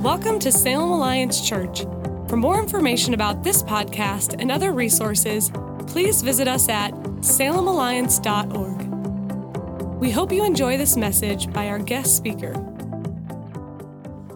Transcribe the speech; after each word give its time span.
Welcome 0.00 0.38
to 0.38 0.50
Salem 0.50 0.90
Alliance 0.92 1.46
Church. 1.46 1.82
For 2.26 2.38
more 2.38 2.58
information 2.58 3.12
about 3.12 3.44
this 3.44 3.62
podcast 3.62 4.34
and 4.40 4.50
other 4.50 4.72
resources, 4.72 5.52
please 5.86 6.22
visit 6.22 6.48
us 6.48 6.70
at 6.70 6.92
salemalliance.org. 7.20 10.00
We 10.00 10.10
hope 10.10 10.32
you 10.32 10.42
enjoy 10.42 10.78
this 10.78 10.96
message 10.96 11.52
by 11.52 11.68
our 11.68 11.78
guest 11.78 12.16
speaker. 12.16 12.54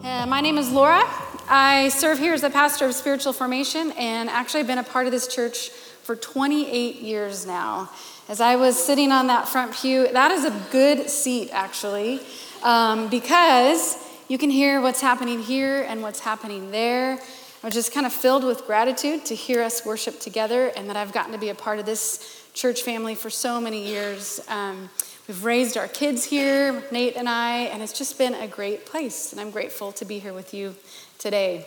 Uh, 0.02 0.26
my 0.26 0.42
name 0.42 0.58
is 0.58 0.70
Laura. 0.70 1.02
I 1.48 1.88
serve 1.88 2.18
here 2.18 2.34
as 2.34 2.42
the 2.42 2.50
pastor 2.50 2.84
of 2.84 2.94
spiritual 2.94 3.32
formation, 3.32 3.92
and 3.92 4.28
actually, 4.28 4.64
been 4.64 4.76
a 4.76 4.84
part 4.84 5.06
of 5.06 5.12
this 5.12 5.26
church 5.26 5.70
for 5.70 6.14
28 6.14 6.96
years 6.96 7.46
now. 7.46 7.88
As 8.28 8.42
I 8.42 8.56
was 8.56 8.76
sitting 8.76 9.10
on 9.10 9.28
that 9.28 9.48
front 9.48 9.74
pew, 9.74 10.12
that 10.12 10.30
is 10.30 10.44
a 10.44 10.50
good 10.70 11.08
seat, 11.08 11.48
actually, 11.54 12.20
um, 12.62 13.08
because 13.08 14.03
you 14.28 14.38
can 14.38 14.50
hear 14.50 14.80
what's 14.80 15.00
happening 15.00 15.42
here 15.42 15.82
and 15.82 16.00
what's 16.00 16.20
happening 16.20 16.70
there. 16.70 17.18
I'm 17.62 17.70
just 17.70 17.92
kind 17.92 18.06
of 18.06 18.12
filled 18.12 18.44
with 18.44 18.66
gratitude 18.66 19.24
to 19.26 19.34
hear 19.34 19.62
us 19.62 19.84
worship 19.84 20.18
together 20.20 20.72
and 20.76 20.88
that 20.88 20.96
I've 20.96 21.12
gotten 21.12 21.32
to 21.32 21.38
be 21.38 21.50
a 21.50 21.54
part 21.54 21.78
of 21.78 21.86
this 21.86 22.48
church 22.54 22.82
family 22.82 23.14
for 23.14 23.28
so 23.30 23.60
many 23.60 23.86
years. 23.86 24.40
Um, 24.48 24.88
we've 25.28 25.44
raised 25.44 25.76
our 25.76 25.88
kids 25.88 26.24
here, 26.24 26.82
Nate 26.90 27.16
and 27.16 27.28
I, 27.28 27.64
and 27.64 27.82
it's 27.82 27.92
just 27.92 28.16
been 28.16 28.34
a 28.34 28.46
great 28.46 28.86
place. 28.86 29.32
And 29.32 29.40
I'm 29.40 29.50
grateful 29.50 29.92
to 29.92 30.04
be 30.04 30.18
here 30.18 30.32
with 30.32 30.54
you 30.54 30.74
today. 31.18 31.66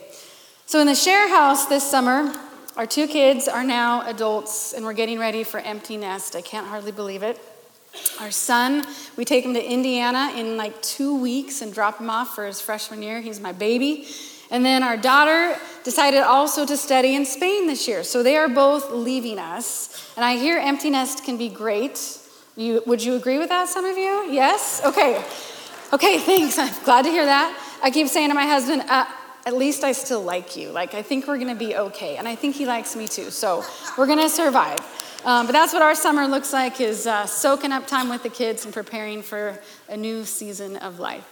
So, 0.66 0.80
in 0.80 0.86
the 0.86 0.94
share 0.94 1.28
house 1.28 1.66
this 1.66 1.88
summer, 1.88 2.34
our 2.76 2.86
two 2.86 3.06
kids 3.06 3.48
are 3.48 3.64
now 3.64 4.06
adults 4.06 4.72
and 4.72 4.84
we're 4.84 4.92
getting 4.92 5.18
ready 5.18 5.42
for 5.42 5.58
empty 5.58 5.96
nest. 5.96 6.36
I 6.36 6.42
can't 6.42 6.66
hardly 6.66 6.92
believe 6.92 7.22
it. 7.22 7.40
Our 8.20 8.30
son, 8.30 8.84
we 9.16 9.24
take 9.24 9.44
him 9.44 9.54
to 9.54 9.64
Indiana 9.64 10.32
in 10.36 10.56
like 10.56 10.80
two 10.82 11.20
weeks 11.20 11.62
and 11.62 11.72
drop 11.72 12.00
him 12.00 12.10
off 12.10 12.34
for 12.34 12.46
his 12.46 12.60
freshman 12.60 13.02
year. 13.02 13.20
He's 13.20 13.40
my 13.40 13.52
baby. 13.52 14.06
And 14.50 14.64
then 14.64 14.82
our 14.82 14.96
daughter 14.96 15.56
decided 15.84 16.22
also 16.22 16.64
to 16.64 16.76
study 16.76 17.14
in 17.14 17.24
Spain 17.26 17.66
this 17.66 17.86
year. 17.86 18.02
So 18.02 18.22
they 18.22 18.36
are 18.36 18.48
both 18.48 18.90
leaving 18.90 19.38
us. 19.38 20.12
And 20.16 20.24
I 20.24 20.36
hear 20.36 20.58
empty 20.58 20.90
nest 20.90 21.24
can 21.24 21.36
be 21.36 21.48
great. 21.48 22.18
You, 22.56 22.82
would 22.86 23.04
you 23.04 23.14
agree 23.14 23.38
with 23.38 23.50
that, 23.50 23.68
some 23.68 23.84
of 23.84 23.96
you? 23.96 24.30
Yes? 24.30 24.82
Okay. 24.84 25.24
Okay, 25.92 26.18
thanks. 26.30 26.58
I'm 26.58 26.72
glad 26.84 27.02
to 27.02 27.10
hear 27.10 27.24
that. 27.24 27.56
I 27.82 27.90
keep 27.90 28.08
saying 28.08 28.30
to 28.30 28.34
my 28.34 28.46
husband, 28.46 28.82
uh, 28.88 29.06
at 29.46 29.54
least 29.54 29.84
I 29.84 29.92
still 29.92 30.22
like 30.22 30.56
you. 30.56 30.70
Like, 30.70 30.94
I 30.94 31.02
think 31.02 31.26
we're 31.26 31.38
going 31.38 31.48
to 31.48 31.54
be 31.54 31.76
okay. 31.76 32.16
And 32.16 32.26
I 32.26 32.34
think 32.34 32.56
he 32.56 32.66
likes 32.66 32.96
me 32.96 33.06
too. 33.06 33.30
So 33.30 33.64
we're 33.96 34.06
going 34.06 34.18
to 34.18 34.28
survive. 34.28 34.80
Um, 35.28 35.44
but 35.44 35.52
that's 35.52 35.74
what 35.74 35.82
our 35.82 35.94
summer 35.94 36.26
looks 36.26 36.54
like 36.54 36.80
is 36.80 37.06
uh, 37.06 37.26
soaking 37.26 37.70
up 37.70 37.86
time 37.86 38.08
with 38.08 38.22
the 38.22 38.30
kids 38.30 38.64
and 38.64 38.72
preparing 38.72 39.20
for 39.20 39.60
a 39.86 39.94
new 39.94 40.24
season 40.24 40.78
of 40.78 40.98
life. 40.98 41.22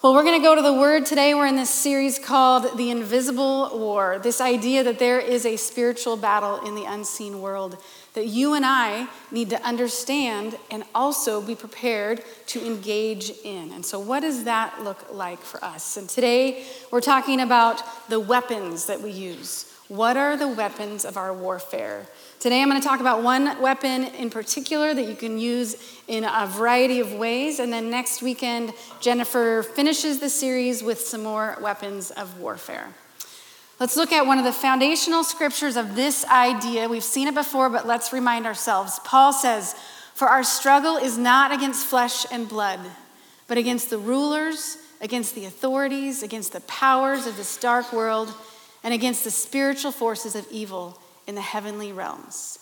Well, 0.00 0.14
we're 0.14 0.22
going 0.22 0.40
to 0.40 0.44
go 0.44 0.54
to 0.54 0.62
the 0.62 0.72
Word 0.72 1.04
today. 1.04 1.34
We're 1.34 1.48
in 1.48 1.56
this 1.56 1.74
series 1.74 2.20
called 2.20 2.78
The 2.78 2.90
Invisible 2.92 3.76
War. 3.76 4.20
This 4.20 4.40
idea 4.40 4.84
that 4.84 5.00
there 5.00 5.18
is 5.18 5.44
a 5.44 5.56
spiritual 5.56 6.16
battle 6.16 6.64
in 6.64 6.76
the 6.76 6.84
unseen 6.84 7.42
world 7.42 7.82
that 8.14 8.28
you 8.28 8.54
and 8.54 8.64
I 8.64 9.08
need 9.32 9.50
to 9.50 9.60
understand 9.66 10.56
and 10.70 10.84
also 10.94 11.40
be 11.40 11.56
prepared 11.56 12.22
to 12.46 12.64
engage 12.64 13.32
in. 13.42 13.72
And 13.72 13.84
so, 13.84 13.98
what 13.98 14.20
does 14.20 14.44
that 14.44 14.84
look 14.84 15.12
like 15.12 15.40
for 15.40 15.64
us? 15.64 15.96
And 15.96 16.08
today, 16.08 16.64
we're 16.92 17.00
talking 17.00 17.40
about 17.40 17.82
the 18.08 18.20
weapons 18.20 18.86
that 18.86 19.00
we 19.00 19.10
use. 19.10 19.68
What 19.88 20.16
are 20.16 20.36
the 20.36 20.48
weapons 20.48 21.04
of 21.04 21.16
our 21.16 21.34
warfare? 21.34 22.06
Today 22.40 22.62
I'm 22.62 22.68
going 22.68 22.80
to 22.80 22.86
talk 22.86 23.00
about 23.00 23.24
one 23.24 23.60
weapon 23.60 24.04
in 24.04 24.30
particular 24.30 24.94
that 24.94 25.08
you 25.08 25.16
can 25.16 25.38
use 25.38 25.74
in 26.06 26.22
a 26.22 26.46
variety 26.46 27.00
of 27.00 27.12
ways. 27.12 27.58
And 27.58 27.72
then 27.72 27.90
next 27.90 28.22
weekend, 28.22 28.74
Jennifer 29.00 29.64
finishes 29.64 30.20
the 30.20 30.28
series 30.28 30.80
with 30.80 31.00
some 31.00 31.24
more 31.24 31.58
weapons 31.60 32.12
of 32.12 32.38
warfare. 32.38 32.94
Let's 33.80 33.96
look 33.96 34.12
at 34.12 34.24
one 34.24 34.38
of 34.38 34.44
the 34.44 34.52
foundational 34.52 35.24
scriptures 35.24 35.76
of 35.76 35.96
this 35.96 36.24
idea. 36.26 36.88
We've 36.88 37.02
seen 37.02 37.26
it 37.26 37.34
before, 37.34 37.70
but 37.70 37.88
let's 37.88 38.12
remind 38.12 38.46
ourselves. 38.46 39.00
Paul 39.02 39.32
says, 39.32 39.74
For 40.14 40.28
our 40.28 40.44
struggle 40.44 40.96
is 40.96 41.18
not 41.18 41.50
against 41.50 41.86
flesh 41.86 42.24
and 42.30 42.48
blood, 42.48 42.78
but 43.48 43.58
against 43.58 43.90
the 43.90 43.98
rulers, 43.98 44.76
against 45.00 45.34
the 45.34 45.44
authorities, 45.44 46.22
against 46.22 46.52
the 46.52 46.60
powers 46.60 47.26
of 47.26 47.36
this 47.36 47.56
dark 47.56 47.92
world, 47.92 48.32
and 48.84 48.94
against 48.94 49.24
the 49.24 49.32
spiritual 49.32 49.90
forces 49.90 50.36
of 50.36 50.46
evil 50.52 51.00
in 51.28 51.36
the 51.36 51.40
heavenly 51.40 51.92
realms. 51.92 52.58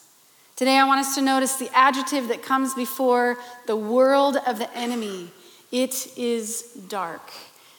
Today, 0.57 0.77
I 0.77 0.85
want 0.85 1.01
us 1.01 1.15
to 1.15 1.23
notice 1.23 1.57
the 1.57 1.71
adjective 1.73 2.29
that 2.29 2.43
comes 2.43 2.75
before 2.75 3.39
the 3.67 3.77
world 3.77 4.37
of 4.47 4.59
the 4.59 4.71
enemy 4.77 5.31
it 5.73 6.09
is 6.17 6.63
dark. 6.89 7.33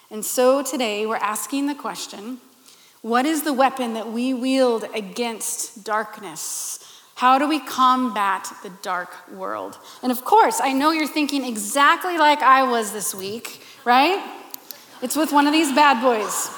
And 0.09 0.23
so 0.23 0.63
today, 0.63 1.05
we're 1.05 1.17
asking 1.17 1.67
the 1.67 1.75
question 1.75 2.39
what 3.01 3.25
is 3.25 3.43
the 3.43 3.53
weapon 3.53 3.93
that 3.93 4.11
we 4.11 4.33
wield 4.33 4.85
against 4.95 5.83
darkness? 5.83 6.79
How 7.15 7.37
do 7.37 7.47
we 7.47 7.59
combat 7.59 8.51
the 8.63 8.71
dark 8.81 9.29
world? 9.31 9.77
And 10.03 10.11
of 10.11 10.23
course, 10.23 10.59
I 10.61 10.73
know 10.73 10.91
you're 10.91 11.07
thinking 11.07 11.43
exactly 11.43 12.17
like 12.17 12.39
I 12.39 12.63
was 12.63 12.91
this 12.91 13.13
week, 13.13 13.61
right? 13.85 14.23
It's 15.01 15.15
with 15.15 15.31
one 15.31 15.47
of 15.47 15.53
these 15.53 15.73
bad 15.73 16.01
boys 16.01 16.49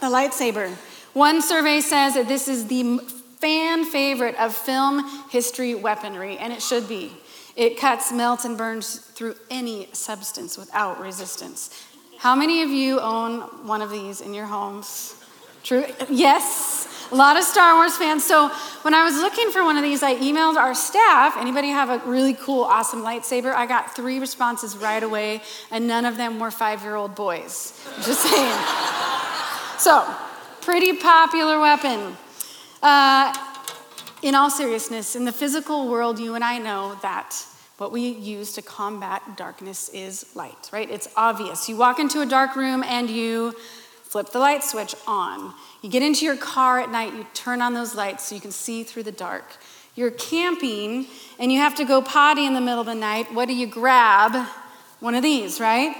the 0.00 0.08
lightsaber. 0.08 0.76
One 1.12 1.42
survey 1.42 1.80
says 1.80 2.14
that 2.14 2.28
this 2.28 2.48
is 2.48 2.66
the 2.68 2.98
fan 3.38 3.84
favorite 3.84 4.36
of 4.36 4.54
film 4.54 5.04
history 5.30 5.74
weaponry, 5.74 6.38
and 6.38 6.52
it 6.52 6.62
should 6.62 6.88
be. 6.88 7.12
It 7.54 7.78
cuts, 7.78 8.12
melts, 8.12 8.44
and 8.44 8.56
burns 8.56 8.96
through 8.96 9.34
any 9.50 9.88
substance 9.92 10.56
without 10.56 11.00
resistance. 11.00 11.70
How 12.18 12.34
many 12.34 12.62
of 12.62 12.70
you 12.70 13.00
own 13.00 13.40
one 13.66 13.82
of 13.82 13.90
these 13.90 14.20
in 14.20 14.32
your 14.32 14.46
homes? 14.46 15.16
True? 15.64 15.84
Yes. 16.08 16.88
A 17.10 17.14
lot 17.14 17.36
of 17.36 17.44
Star 17.44 17.74
Wars 17.74 17.94
fans. 17.96 18.24
So 18.24 18.48
when 18.82 18.94
I 18.94 19.04
was 19.04 19.16
looking 19.16 19.50
for 19.50 19.62
one 19.64 19.76
of 19.76 19.82
these, 19.82 20.02
I 20.02 20.14
emailed 20.14 20.56
our 20.56 20.74
staff. 20.74 21.36
Anybody 21.36 21.68
have 21.68 21.90
a 21.90 21.98
really 22.08 22.32
cool, 22.32 22.64
awesome 22.64 23.02
lightsaber? 23.02 23.52
I 23.52 23.66
got 23.66 23.94
three 23.94 24.18
responses 24.18 24.76
right 24.76 25.02
away, 25.02 25.42
and 25.70 25.86
none 25.86 26.06
of 26.06 26.16
them 26.16 26.40
were 26.40 26.50
five-year-old 26.50 27.14
boys. 27.14 27.78
Just 28.02 28.20
saying. 28.20 28.58
so 29.78 30.16
Pretty 30.62 30.92
popular 30.92 31.58
weapon. 31.58 32.16
Uh, 32.80 33.34
in 34.22 34.36
all 34.36 34.48
seriousness, 34.48 35.16
in 35.16 35.24
the 35.24 35.32
physical 35.32 35.88
world, 35.88 36.20
you 36.20 36.36
and 36.36 36.44
I 36.44 36.58
know 36.58 36.96
that 37.02 37.36
what 37.78 37.90
we 37.90 38.06
use 38.06 38.52
to 38.52 38.62
combat 38.62 39.36
darkness 39.36 39.88
is 39.88 40.24
light, 40.36 40.70
right? 40.72 40.88
It's 40.88 41.08
obvious. 41.16 41.68
You 41.68 41.76
walk 41.76 41.98
into 41.98 42.20
a 42.20 42.26
dark 42.26 42.54
room 42.54 42.84
and 42.84 43.10
you 43.10 43.56
flip 44.04 44.30
the 44.30 44.38
light 44.38 44.62
switch 44.62 44.94
on. 45.08 45.52
You 45.82 45.90
get 45.90 46.04
into 46.04 46.24
your 46.24 46.36
car 46.36 46.78
at 46.78 46.92
night, 46.92 47.12
you 47.12 47.26
turn 47.34 47.60
on 47.60 47.74
those 47.74 47.96
lights 47.96 48.28
so 48.28 48.36
you 48.36 48.40
can 48.40 48.52
see 48.52 48.84
through 48.84 49.02
the 49.02 49.10
dark. 49.10 49.56
You're 49.96 50.12
camping 50.12 51.08
and 51.40 51.50
you 51.50 51.58
have 51.58 51.74
to 51.74 51.84
go 51.84 52.00
potty 52.00 52.46
in 52.46 52.54
the 52.54 52.60
middle 52.60 52.80
of 52.80 52.86
the 52.86 52.94
night. 52.94 53.34
What 53.34 53.48
do 53.48 53.54
you 53.54 53.66
grab? 53.66 54.46
One 55.00 55.16
of 55.16 55.24
these, 55.24 55.58
right? 55.58 55.92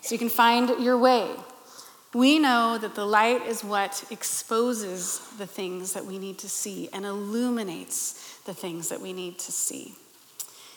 So 0.00 0.16
you 0.16 0.18
can 0.18 0.28
find 0.28 0.82
your 0.82 0.98
way. 0.98 1.30
We 2.14 2.38
know 2.38 2.78
that 2.78 2.94
the 2.94 3.04
light 3.04 3.46
is 3.46 3.62
what 3.62 4.02
exposes 4.10 5.20
the 5.36 5.46
things 5.46 5.92
that 5.92 6.06
we 6.06 6.18
need 6.18 6.38
to 6.38 6.48
see 6.48 6.88
and 6.92 7.04
illuminates 7.04 8.38
the 8.46 8.54
things 8.54 8.88
that 8.88 9.00
we 9.00 9.12
need 9.12 9.38
to 9.40 9.52
see. 9.52 9.94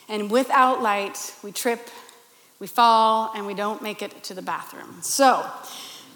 And 0.08 0.30
without 0.30 0.82
light, 0.82 1.34
we 1.42 1.50
trip, 1.50 1.88
we 2.58 2.66
fall, 2.66 3.32
and 3.34 3.46
we 3.46 3.54
don't 3.54 3.80
make 3.80 4.02
it 4.02 4.22
to 4.24 4.34
the 4.34 4.42
bathroom. 4.42 4.98
So, 5.00 5.46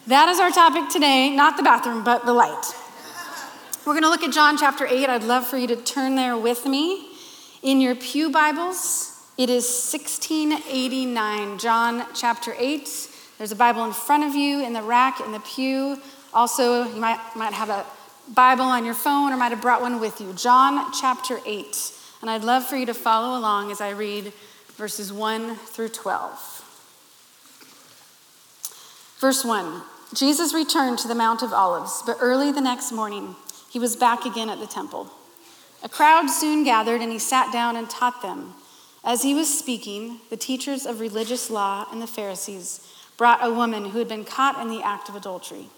that 0.07 0.29
is 0.29 0.39
our 0.39 0.51
topic 0.51 0.91
today 0.91 1.35
not 1.35 1.57
the 1.57 1.63
bathroom, 1.63 2.05
but 2.05 2.27
the 2.27 2.35
light. 2.35 2.75
We're 3.87 3.95
going 3.95 4.03
to 4.03 4.11
look 4.11 4.23
at 4.23 4.33
John 4.33 4.59
chapter 4.59 4.85
8. 4.87 5.09
I'd 5.09 5.25
love 5.25 5.47
for 5.47 5.57
you 5.57 5.67
to 5.69 5.77
turn 5.77 6.17
there 6.17 6.37
with 6.37 6.67
me. 6.67 7.09
In 7.63 7.81
your 7.81 7.95
Pew 7.95 8.31
Bibles, 8.31 9.17
it 9.39 9.49
is 9.49 9.65
1689, 9.65 11.59
John 11.59 12.05
chapter 12.13 12.55
8 12.59 13.09
there's 13.39 13.53
a 13.53 13.57
Bible 13.57 13.85
in 13.85 13.93
front 13.93 14.25
of 14.25 14.35
you 14.35 14.65
in 14.65 14.73
the 14.73 14.83
rack 14.83 15.21
in 15.21 15.33
the 15.33 15.41
pew. 15.41 16.01
Also, 16.33 16.85
you 16.85 17.01
might, 17.01 17.21
might 17.37 17.53
have 17.53 17.69
a 17.69 17.85
Bible 18.33 18.65
on 18.65 18.85
your 18.85 18.95
phone 18.95 19.33
or 19.33 19.37
might 19.37 19.53
have 19.53 19.61
brought 19.61 19.81
one 19.81 20.01
with 20.01 20.21
you. 20.21 20.33
John 20.33 20.93
chapter 20.93 21.39
8. 21.45 21.93
And 22.23 22.31
I'd 22.31 22.45
love 22.45 22.67
for 22.67 22.77
you 22.77 22.87
to 22.87 22.95
follow 22.95 23.39
along 23.39 23.71
as 23.71 23.81
I 23.81 23.91
read 23.91 24.33
verses 24.77 25.13
1 25.13 25.57
through 25.57 25.91
12. 25.91 26.63
Verse 29.19 29.45
1 29.45 29.83
Jesus 30.15 30.55
returned 30.55 30.99
to 31.01 31.09
the 31.09 31.15
Mount 31.15 31.43
of 31.43 31.53
Olives, 31.53 32.03
but 32.07 32.17
early 32.21 32.53
the 32.53 32.61
next 32.61 32.93
morning, 32.93 33.35
he 33.69 33.79
was 33.79 33.97
back 33.97 34.25
again 34.25 34.49
at 34.49 34.61
the 34.61 34.67
temple. 34.67 35.11
A 35.83 35.89
crowd 35.89 36.31
soon 36.31 36.65
gathered, 36.65 37.01
and 37.01 37.11
he 37.11 37.19
sat 37.19 37.53
down 37.53 37.77
and 37.77 37.91
taught 37.91 38.23
them. 38.23 38.55
As 39.05 39.23
he 39.23 39.35
was 39.35 39.57
speaking, 39.57 40.21
the 40.31 40.37
teachers 40.37 40.87
of 40.87 41.01
religious 41.01 41.51
law 41.51 41.87
and 41.91 42.01
the 42.01 42.07
Pharisees 42.07 42.81
brought 43.17 43.45
a 43.45 43.53
woman 43.53 43.91
who 43.91 43.99
had 43.99 44.09
been 44.09 44.25
caught 44.25 44.61
in 44.61 44.69
the 44.69 44.83
act 44.83 45.09
of 45.09 45.17
adultery. 45.17 45.69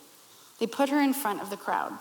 They 0.59 0.67
put 0.67 0.89
her 0.89 1.01
in 1.01 1.13
front 1.13 1.41
of 1.41 1.51
the 1.51 1.57
crowd. 1.57 1.93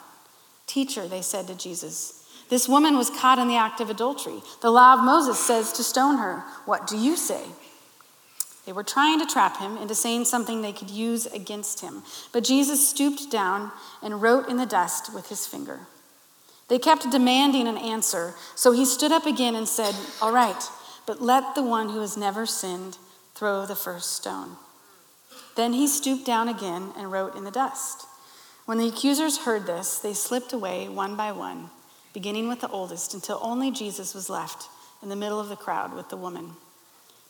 Teacher, 0.66 1.08
they 1.08 1.22
said 1.22 1.48
to 1.48 1.56
Jesus, 1.56 2.18
this 2.50 2.70
woman 2.70 2.96
was 2.96 3.10
caught 3.10 3.40
in 3.40 3.48
the 3.48 3.58
act 3.58 3.82
of 3.82 3.90
adultery. 3.90 4.42
The 4.62 4.72
law 4.72 4.94
of 4.94 5.04
Moses 5.04 5.40
says 5.40 5.74
to 5.74 5.84
stone 5.84 6.18
her. 6.18 6.44
What 6.66 6.88
do 6.88 6.98
you 6.98 7.18
say? 7.18 7.44
They 8.66 8.72
were 8.72 8.84
trying 8.84 9.20
to 9.20 9.26
trap 9.26 9.58
him 9.60 9.78
into 9.78 9.96
saying 9.96 10.26
something 10.26 10.62
they 10.62 10.74
could 10.74 10.90
use 10.90 11.26
against 11.26 11.82
him. 11.82 12.04
But 12.32 12.44
Jesus 12.44 12.88
stooped 12.88 13.32
down 13.32 13.72
and 14.02 14.22
wrote 14.22 14.50
in 14.50 14.58
the 14.58 14.66
dust 14.66 15.14
with 15.14 15.30
his 15.30 15.48
finger. 15.48 15.82
They 16.68 16.80
kept 16.80 17.10
demanding 17.10 17.68
an 17.68 17.78
answer, 17.78 18.36
so 18.56 18.74
he 18.74 18.84
stood 18.84 19.14
up 19.14 19.26
again 19.26 19.56
and 19.56 19.68
said, 19.68 19.96
All 20.22 20.34
right, 20.34 20.62
but 21.06 21.22
let 21.22 21.56
the 21.56 21.64
one 21.64 21.90
who 21.90 22.02
has 22.02 22.18
never 22.18 22.46
sinned 22.46 22.98
throw 23.36 23.66
the 23.66 23.76
first 23.76 24.14
stone. 24.14 24.58
Then 25.58 25.74
he 25.74 25.88
stooped 25.88 26.24
down 26.24 26.48
again 26.48 26.94
and 26.96 27.12
wrote 27.12 27.36
in 27.36 27.44
the 27.44 27.52
dust. 27.52 28.06
When 28.66 28.78
the 28.78 28.88
accusers 28.88 29.40
heard 29.40 29.66
this, 29.66 29.98
they 29.98 30.14
slipped 30.14 30.54
away 30.54 30.88
one 30.88 31.16
by 31.16 31.32
one, 31.32 31.72
beginning 32.14 32.48
with 32.48 32.62
the 32.62 32.70
oldest, 32.70 33.16
until 33.16 33.40
only 33.42 33.72
Jesus 33.72 34.14
was 34.14 34.30
left 34.30 34.70
in 35.02 35.10
the 35.10 35.16
middle 35.16 35.40
of 35.40 35.50
the 35.50 35.56
crowd 35.56 35.96
with 35.96 36.10
the 36.10 36.16
woman. 36.16 36.52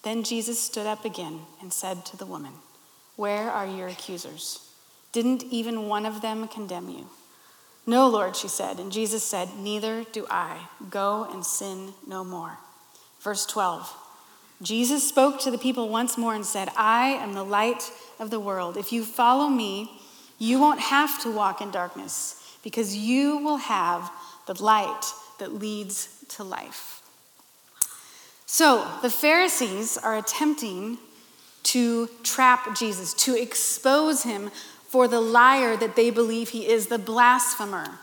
Then 0.03 0.23
Jesus 0.23 0.59
stood 0.59 0.85
up 0.85 1.05
again 1.05 1.39
and 1.61 1.71
said 1.71 2.05
to 2.07 2.17
the 2.17 2.25
woman, 2.25 2.51
Where 3.15 3.49
are 3.49 3.65
your 3.65 3.87
accusers? 3.87 4.71
Didn't 5.13 5.43
even 5.45 5.87
one 5.87 6.05
of 6.05 6.21
them 6.21 6.49
condemn 6.49 6.89
you? 6.89 7.07
No, 7.85 8.09
Lord, 8.09 8.35
she 8.35 8.49
said. 8.49 8.77
And 8.77 8.91
Jesus 8.91 9.23
said, 9.23 9.55
Neither 9.57 10.03
do 10.03 10.27
I. 10.29 10.67
Go 10.89 11.29
and 11.31 11.45
sin 11.45 11.93
no 12.05 12.25
more. 12.25 12.57
Verse 13.21 13.45
12 13.45 14.03
Jesus 14.61 15.07
spoke 15.07 15.39
to 15.41 15.51
the 15.51 15.57
people 15.57 15.87
once 15.87 16.17
more 16.17 16.33
and 16.33 16.45
said, 16.45 16.69
I 16.75 17.09
am 17.09 17.33
the 17.33 17.43
light 17.43 17.91
of 18.19 18.29
the 18.29 18.39
world. 18.39 18.77
If 18.77 18.91
you 18.91 19.03
follow 19.03 19.47
me, 19.49 19.91
you 20.39 20.59
won't 20.59 20.79
have 20.79 21.21
to 21.23 21.31
walk 21.31 21.61
in 21.61 21.71
darkness 21.71 22.57
because 22.63 22.95
you 22.95 23.37
will 23.37 23.57
have 23.57 24.11
the 24.45 24.61
light 24.61 25.05
that 25.39 25.53
leads 25.53 26.09
to 26.29 26.43
life. 26.43 27.01
So 28.45 28.87
the 29.01 29.09
Pharisees 29.09 29.97
are 29.97 30.17
attempting 30.17 30.97
to 31.63 32.09
trap 32.23 32.77
Jesus, 32.77 33.13
to 33.13 33.39
expose 33.39 34.23
him 34.23 34.51
for 34.87 35.07
the 35.07 35.19
liar 35.19 35.75
that 35.75 35.95
they 35.95 36.09
believe 36.09 36.49
he 36.49 36.67
is, 36.67 36.87
the 36.87 36.97
blasphemer. 36.97 37.99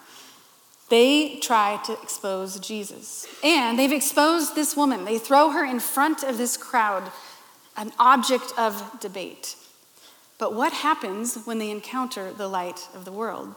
They 0.91 1.37
try 1.41 1.81
to 1.87 1.95
expose 2.03 2.61
Jesus. 2.61 3.27
And 3.43 3.79
they've 3.79 3.91
exposed 3.91 4.55
this 4.55 4.77
woman. 4.77 5.07
They 5.07 5.19
throw 5.19 5.51
her 5.51 5.65
in 5.65 5.81
front 5.81 6.23
of 6.23 6.37
this 6.37 6.59
crowd, 6.59 7.11
an 7.77 7.93
object 7.99 8.53
of 8.59 9.01
debate. 9.01 9.57
But 10.39 10.55
what 10.55 10.73
happens 10.73 11.37
when 11.45 11.59
they 11.59 11.71
encounter 11.71 12.33
the 12.33 12.49
light 12.49 12.89
of 12.95 13.05
the 13.05 13.13
world? 13.13 13.55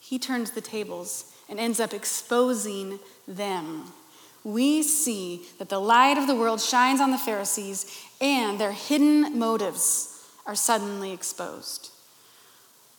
He 0.00 0.18
turns 0.18 0.50
the 0.50 0.60
tables 0.60 1.32
and 1.48 1.58
ends 1.60 1.80
up 1.80 1.92
exposing 1.94 2.98
them 3.28 3.92
we 4.44 4.82
see 4.82 5.42
that 5.58 5.68
the 5.68 5.80
light 5.80 6.16
of 6.16 6.26
the 6.26 6.34
world 6.34 6.60
shines 6.60 7.00
on 7.00 7.10
the 7.10 7.18
Pharisees 7.18 7.86
and 8.20 8.58
their 8.58 8.72
hidden 8.72 9.38
motives 9.38 10.26
are 10.46 10.54
suddenly 10.54 11.12
exposed. 11.12 11.90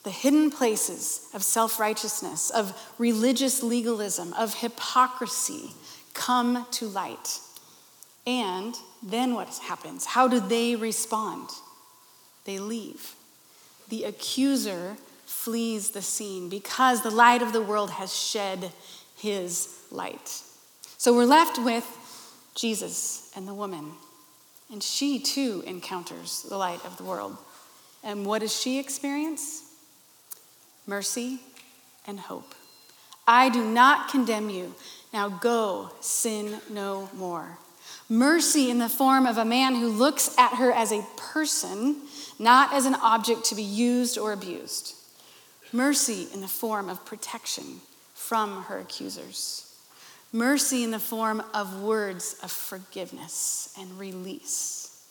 The 0.04 0.12
hidden 0.12 0.50
places 0.52 1.30
of 1.34 1.44
self 1.44 1.80
righteousness, 1.80 2.50
of 2.50 2.74
religious 2.98 3.62
legalism, 3.62 4.34
of 4.34 4.56
hypocrisy 4.56 5.72
come 6.14 6.66
to 6.72 6.88
light. 6.88 7.40
And 8.26 8.76
then 9.02 9.34
what 9.34 9.60
happens? 9.64 10.06
How 10.06 10.28
do 10.28 10.40
they 10.40 10.76
respond? 10.76 11.50
They 12.46 12.60
leave. 12.60 13.16
The 13.90 14.04
accuser 14.06 14.98
flees 15.26 15.92
the 15.92 16.02
scene 16.02 16.50
because 16.50 17.02
the 17.02 17.10
light 17.10 17.42
of 17.42 17.54
the 17.54 17.62
world 17.62 17.92
has 17.92 18.16
shed 18.16 18.72
his 19.18 19.78
light. 19.92 20.42
So 20.98 21.16
we're 21.16 21.26
left 21.26 21.58
with 21.58 21.86
Jesus 22.56 23.32
and 23.36 23.48
the 23.48 23.54
woman. 23.54 23.92
And 24.72 24.82
she 24.82 25.20
too 25.20 25.64
encounters 25.66 26.44
the 26.44 26.58
light 26.58 26.84
of 26.86 26.98
the 26.98 27.04
world. 27.04 27.38
And 28.04 28.26
what 28.26 28.40
does 28.40 28.56
she 28.56 28.80
experience? 28.80 29.64
Mercy 30.88 31.40
and 32.08 32.20
hope. 32.20 32.56
I 33.28 33.50
do 33.50 33.64
not 33.64 34.10
condemn 34.10 34.50
you. 34.50 34.74
Now 35.14 35.30
go, 35.30 35.92
sin 36.00 36.60
no 36.70 37.10
more. 37.14 37.58
Mercy 38.10 38.70
in 38.70 38.78
the 38.78 38.90
form 38.90 39.26
of 39.26 39.38
a 39.38 39.46
man 39.46 39.76
who 39.76 39.88
looks 39.88 40.38
at 40.38 40.56
her 40.56 40.72
as 40.72 40.92
a 40.92 41.06
person, 41.16 41.96
not 42.42 42.74
as 42.74 42.86
an 42.86 42.96
object 42.96 43.46
to 43.46 43.56
be 43.56 43.64
used 43.64 44.18
or 44.18 44.34
abused. 44.34 44.96
Mercy 45.72 46.28
in 46.34 46.42
the 46.42 46.48
form 46.48 46.90
of 46.90 47.06
protection 47.06 47.82
from 48.14 48.64
her 48.64 48.80
accusers 48.80 49.72
mercy 50.34 50.84
in 50.84 50.92
the 50.92 51.00
form 51.00 51.44
of 51.54 51.82
words 51.82 52.36
of 52.42 52.52
forgiveness 52.52 53.74
and 53.80 54.00
release. 54.00 55.06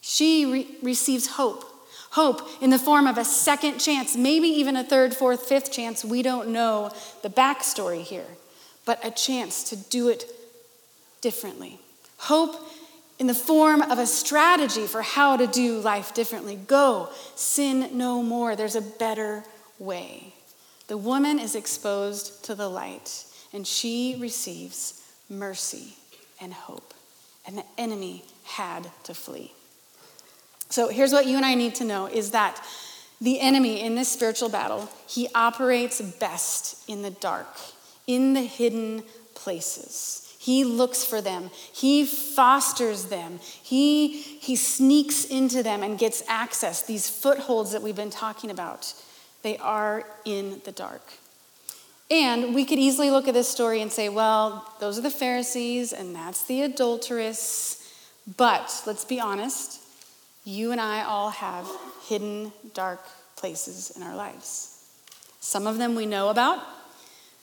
She 0.00 0.44
re- 0.44 0.76
receives 0.82 1.26
hope. 1.26 1.64
Hope 2.10 2.46
in 2.60 2.68
the 2.70 2.78
form 2.78 3.06
of 3.06 3.16
a 3.16 3.24
second 3.24 3.78
chance, 3.78 4.16
maybe 4.16 4.48
even 4.48 4.76
a 4.76 4.84
third, 4.84 5.14
fourth, 5.14 5.44
fifth 5.44 5.72
chance. 5.72 6.04
We 6.04 6.22
don't 6.22 6.48
know 6.48 6.90
the 7.22 7.30
backstory 7.30 8.02
here, 8.02 8.26
but 8.84 9.02
a 9.04 9.10
chance 9.10 9.64
to 9.70 9.76
do 9.76 10.08
it 10.08 10.26
differently. 11.22 11.80
Hope 12.18 12.56
in 13.18 13.26
the 13.26 13.34
form 13.34 13.82
of 13.82 13.98
a 13.98 14.06
strategy 14.06 14.86
for 14.86 15.02
how 15.02 15.36
to 15.36 15.46
do 15.46 15.78
life 15.78 16.14
differently. 16.14 16.56
Go, 16.56 17.08
sin 17.34 17.96
no 17.96 18.22
more. 18.22 18.56
There's 18.56 18.76
a 18.76 18.80
better 18.80 19.44
way. 19.78 20.34
The 20.88 20.96
woman 20.96 21.38
is 21.38 21.54
exposed 21.54 22.44
to 22.44 22.54
the 22.54 22.68
light 22.68 23.24
and 23.52 23.66
she 23.66 24.16
receives 24.18 25.02
mercy 25.28 25.94
and 26.40 26.52
hope. 26.52 26.94
And 27.46 27.58
the 27.58 27.64
enemy 27.78 28.24
had 28.44 28.90
to 29.04 29.14
flee. 29.14 29.52
So 30.68 30.88
here's 30.88 31.12
what 31.12 31.26
you 31.26 31.36
and 31.36 31.44
I 31.44 31.54
need 31.54 31.74
to 31.76 31.84
know 31.84 32.06
is 32.06 32.30
that 32.30 32.64
the 33.20 33.40
enemy 33.40 33.80
in 33.80 33.94
this 33.94 34.08
spiritual 34.08 34.48
battle, 34.48 34.88
he 35.06 35.28
operates 35.34 36.00
best 36.00 36.88
in 36.88 37.02
the 37.02 37.10
dark, 37.10 37.46
in 38.06 38.32
the 38.32 38.42
hidden 38.42 39.04
places. 39.34 40.21
He 40.42 40.64
looks 40.64 41.04
for 41.04 41.20
them. 41.20 41.52
He 41.72 42.04
fosters 42.04 43.04
them. 43.04 43.38
He, 43.62 44.08
he 44.08 44.56
sneaks 44.56 45.24
into 45.24 45.62
them 45.62 45.84
and 45.84 45.96
gets 45.96 46.24
access. 46.26 46.82
These 46.82 47.08
footholds 47.08 47.70
that 47.70 47.80
we've 47.80 47.94
been 47.94 48.10
talking 48.10 48.50
about, 48.50 48.92
they 49.44 49.56
are 49.58 50.04
in 50.24 50.60
the 50.64 50.72
dark. 50.72 51.12
And 52.10 52.56
we 52.56 52.64
could 52.64 52.80
easily 52.80 53.08
look 53.08 53.28
at 53.28 53.34
this 53.34 53.48
story 53.48 53.82
and 53.82 53.92
say, 53.92 54.08
well, 54.08 54.68
those 54.80 54.98
are 54.98 55.02
the 55.02 55.10
Pharisees 55.10 55.92
and 55.92 56.12
that's 56.12 56.42
the 56.42 56.62
adulteress. 56.62 57.88
But 58.36 58.82
let's 58.84 59.04
be 59.04 59.20
honest, 59.20 59.80
you 60.44 60.72
and 60.72 60.80
I 60.80 61.04
all 61.04 61.30
have 61.30 61.68
hidden 62.08 62.52
dark 62.74 63.06
places 63.36 63.92
in 63.94 64.02
our 64.02 64.16
lives. 64.16 64.84
Some 65.38 65.68
of 65.68 65.78
them 65.78 65.94
we 65.94 66.04
know 66.04 66.30
about, 66.30 66.58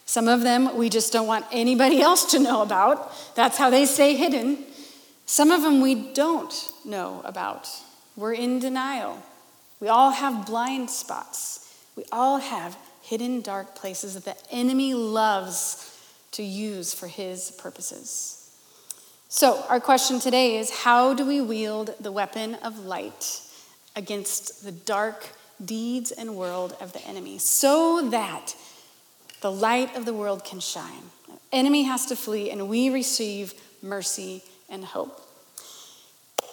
some 0.10 0.28
of 0.28 0.42
them 0.42 0.76
we 0.76 0.90
just 0.90 1.14
don't 1.14 1.28
want 1.28 1.46
anybody 1.52 2.02
else 2.10 2.26
to 2.32 2.40
know 2.40 2.64
about. 2.64 3.14
That's 3.36 3.60
how 3.60 3.70
they 3.70 3.86
stay 3.86 4.16
hidden. 4.16 4.66
Some 5.28 5.52
of 5.52 5.62
them 5.62 5.82
we 5.82 5.94
don't 5.94 6.52
know 6.84 7.22
about. 7.24 7.70
We're 8.16 8.34
in 8.34 8.58
denial. 8.58 9.22
We 9.80 9.88
all 9.88 10.10
have 10.10 10.48
blind 10.48 10.90
spots. 10.90 11.72
We 11.96 12.06
all 12.12 12.40
have 12.40 12.76
hidden 13.04 13.42
dark 13.42 13.76
places 13.76 14.16
that 14.16 14.26
the 14.26 14.36
enemy 14.52 14.96
loves 14.96 15.96
to 16.32 16.42
use 16.42 16.92
for 16.92 17.06
his 17.06 17.52
purposes. 17.52 18.52
So, 19.28 19.64
our 19.70 19.80
question 19.80 20.20
today 20.20 20.58
is 20.58 20.72
how 20.72 21.14
do 21.14 21.24
we 21.24 21.40
wield 21.40 21.94
the 22.00 22.12
weapon 22.12 22.56
of 22.56 22.80
light 22.80 23.42
against 23.96 24.66
the 24.66 24.72
dark 24.72 25.36
deeds 25.64 26.10
and 26.10 26.36
world 26.36 26.76
of 26.82 26.94
the 26.94 27.08
enemy 27.08 27.38
so 27.38 28.10
that 28.10 28.56
the 29.42 29.52
light 29.52 29.96
of 29.96 30.06
the 30.06 30.14
world 30.14 30.44
can 30.44 30.60
shine? 30.60 31.04
Enemy 31.52 31.84
has 31.84 32.06
to 32.08 32.16
flee, 32.16 32.52
and 32.52 32.70
we 32.70 32.90
receive 32.90 33.54
mercy 33.82 34.44
and 34.70 34.86
hope. 34.86 35.22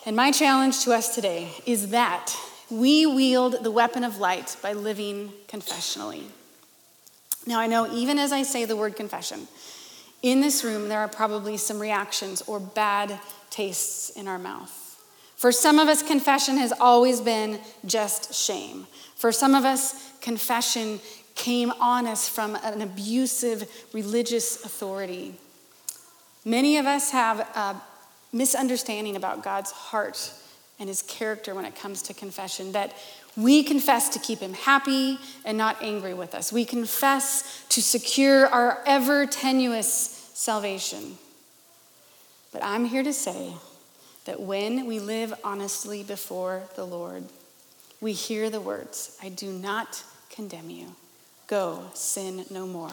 And 0.06 0.14
my 0.14 0.30
challenge 0.30 0.84
to 0.84 0.92
us 0.92 1.14
today 1.14 1.50
is 1.66 1.90
that 1.90 2.34
we 2.70 3.06
wield 3.06 3.62
the 3.62 3.70
weapon 3.70 4.04
of 4.04 4.18
light 4.18 4.56
by 4.62 4.72
living 4.72 5.32
confessionally. 5.48 6.22
Now, 7.46 7.60
I 7.60 7.66
know 7.66 7.92
even 7.92 8.18
as 8.18 8.32
I 8.32 8.42
say 8.42 8.64
the 8.64 8.76
word 8.76 8.96
confession, 8.96 9.46
in 10.22 10.40
this 10.40 10.64
room 10.64 10.88
there 10.88 11.00
are 11.00 11.08
probably 11.08 11.56
some 11.56 11.78
reactions 11.78 12.42
or 12.42 12.58
bad 12.58 13.18
tastes 13.50 14.10
in 14.10 14.26
our 14.26 14.38
mouth. 14.38 14.82
For 15.36 15.52
some 15.52 15.78
of 15.78 15.88
us, 15.88 16.02
confession 16.02 16.56
has 16.56 16.72
always 16.80 17.20
been 17.20 17.60
just 17.84 18.34
shame. 18.34 18.86
For 19.16 19.30
some 19.32 19.54
of 19.54 19.64
us, 19.64 20.12
confession 20.20 20.98
came 21.36 21.70
on 21.80 22.06
us 22.06 22.28
from 22.28 22.56
an 22.56 22.82
abusive 22.82 23.70
religious 23.92 24.64
authority. 24.64 25.34
Many 26.44 26.78
of 26.78 26.86
us 26.86 27.10
have 27.10 27.40
a 27.40 27.80
misunderstanding 28.32 29.16
about 29.16 29.44
God's 29.44 29.70
heart 29.70 30.32
and 30.78 30.88
his 30.88 31.02
character 31.02 31.54
when 31.54 31.64
it 31.64 31.74
comes 31.76 32.02
to 32.02 32.14
confession, 32.14 32.72
that 32.72 32.92
we 33.36 33.62
confess 33.62 34.08
to 34.10 34.18
keep 34.18 34.40
him 34.40 34.54
happy 34.54 35.18
and 35.44 35.56
not 35.56 35.76
angry 35.82 36.14
with 36.14 36.34
us. 36.34 36.52
We 36.52 36.64
confess 36.64 37.64
to 37.70 37.82
secure 37.82 38.46
our 38.46 38.82
ever 38.86 39.26
tenuous 39.26 40.30
salvation. 40.34 41.18
But 42.52 42.62
I'm 42.64 42.86
here 42.86 43.02
to 43.02 43.12
say 43.12 43.52
that 44.24 44.40
when 44.40 44.86
we 44.86 45.00
live 45.00 45.34
honestly 45.44 46.02
before 46.02 46.62
the 46.76 46.84
Lord, 46.84 47.24
we 48.00 48.12
hear 48.12 48.50
the 48.50 48.60
words, 48.60 49.16
I 49.22 49.28
do 49.30 49.50
not 49.50 50.02
condemn 50.30 50.70
you. 50.70 50.94
Go, 51.46 51.84
sin 51.94 52.44
no 52.50 52.66
more. 52.66 52.92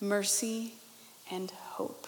Mercy 0.00 0.74
and 1.30 1.50
hope. 1.50 2.06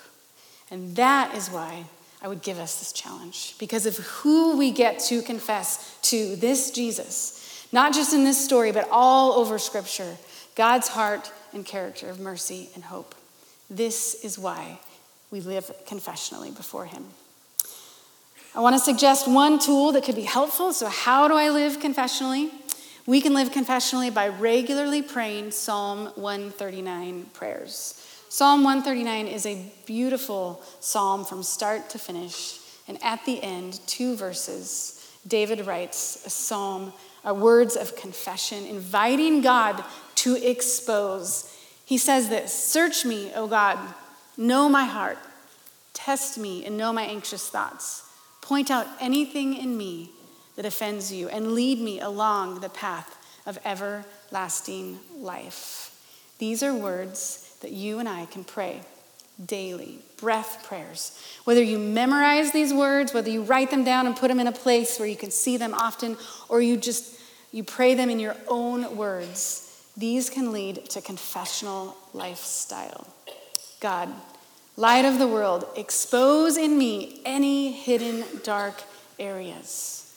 And 0.70 0.94
that 0.96 1.34
is 1.34 1.48
why 1.48 1.84
I 2.22 2.28
would 2.28 2.42
give 2.42 2.58
us 2.58 2.78
this 2.78 2.92
challenge, 2.92 3.56
because 3.58 3.86
of 3.86 3.96
who 3.96 4.56
we 4.56 4.70
get 4.70 4.98
to 5.00 5.22
confess 5.22 5.98
to 6.02 6.36
this 6.36 6.70
Jesus, 6.70 7.66
not 7.72 7.94
just 7.94 8.12
in 8.12 8.24
this 8.24 8.42
story, 8.42 8.72
but 8.72 8.88
all 8.90 9.32
over 9.32 9.58
Scripture 9.58 10.16
God's 10.54 10.88
heart 10.88 11.32
and 11.54 11.64
character 11.64 12.10
of 12.10 12.20
mercy 12.20 12.68
and 12.74 12.84
hope. 12.84 13.14
This 13.70 14.22
is 14.24 14.38
why 14.38 14.78
we 15.30 15.40
live 15.40 15.70
confessionally 15.86 16.54
before 16.54 16.84
Him. 16.84 17.06
I 18.54 18.60
want 18.60 18.74
to 18.74 18.80
suggest 18.80 19.28
one 19.28 19.58
tool 19.58 19.92
that 19.92 20.04
could 20.04 20.16
be 20.16 20.22
helpful. 20.22 20.72
So, 20.72 20.88
how 20.88 21.28
do 21.28 21.34
I 21.34 21.50
live 21.50 21.80
confessionally? 21.80 22.50
We 23.06 23.20
can 23.20 23.32
live 23.32 23.50
confessionally 23.50 24.10
by 24.10 24.28
regularly 24.28 25.02
praying 25.02 25.52
Psalm 25.52 26.12
139 26.16 27.26
prayers. 27.32 28.06
Psalm 28.28 28.62
139 28.62 29.26
is 29.26 29.46
a 29.46 29.72
beautiful 29.86 30.62
psalm 30.80 31.24
from 31.24 31.42
start 31.42 31.90
to 31.90 31.98
finish. 31.98 32.58
And 32.86 32.98
at 33.02 33.24
the 33.24 33.42
end, 33.42 33.80
two 33.86 34.16
verses, 34.16 35.16
David 35.26 35.66
writes 35.66 36.24
a 36.26 36.30
psalm, 36.30 36.92
a 37.24 37.32
words 37.32 37.74
of 37.74 37.96
confession, 37.96 38.66
inviting 38.66 39.40
God 39.40 39.82
to 40.16 40.36
expose. 40.36 41.56
He 41.84 41.98
says 41.98 42.28
this 42.28 42.52
Search 42.52 43.04
me, 43.04 43.32
O 43.34 43.46
God, 43.46 43.78
know 44.36 44.68
my 44.68 44.84
heart, 44.84 45.18
test 45.94 46.38
me, 46.38 46.64
and 46.64 46.76
know 46.76 46.92
my 46.92 47.02
anxious 47.02 47.48
thoughts. 47.48 48.04
Point 48.42 48.70
out 48.70 48.86
anything 49.00 49.56
in 49.56 49.76
me 49.76 50.10
that 50.60 50.66
offends 50.66 51.10
you 51.10 51.26
and 51.30 51.52
lead 51.52 51.80
me 51.80 52.00
along 52.00 52.60
the 52.60 52.68
path 52.68 53.16
of 53.46 53.58
everlasting 53.64 54.98
life. 55.16 55.98
These 56.36 56.62
are 56.62 56.74
words 56.74 57.56
that 57.62 57.72
you 57.72 57.98
and 57.98 58.06
I 58.06 58.26
can 58.26 58.44
pray 58.44 58.82
daily, 59.42 60.00
breath 60.18 60.66
prayers. 60.68 61.18
Whether 61.44 61.62
you 61.62 61.78
memorize 61.78 62.52
these 62.52 62.74
words, 62.74 63.14
whether 63.14 63.30
you 63.30 63.40
write 63.40 63.70
them 63.70 63.84
down 63.84 64.06
and 64.06 64.14
put 64.14 64.28
them 64.28 64.38
in 64.38 64.48
a 64.48 64.52
place 64.52 64.98
where 64.98 65.08
you 65.08 65.16
can 65.16 65.30
see 65.30 65.56
them 65.56 65.72
often, 65.72 66.18
or 66.50 66.60
you 66.60 66.76
just 66.76 67.18
you 67.52 67.64
pray 67.64 67.94
them 67.94 68.10
in 68.10 68.18
your 68.18 68.36
own 68.46 68.98
words, 68.98 69.82
these 69.96 70.28
can 70.28 70.52
lead 70.52 70.90
to 70.90 71.00
confessional 71.00 71.96
lifestyle. 72.12 73.06
God, 73.80 74.12
Light 74.76 75.06
of 75.06 75.18
the 75.18 75.26
world, 75.26 75.64
expose 75.74 76.58
in 76.58 76.76
me 76.76 77.22
any 77.24 77.72
hidden 77.72 78.24
dark 78.44 78.82
areas 79.18 80.09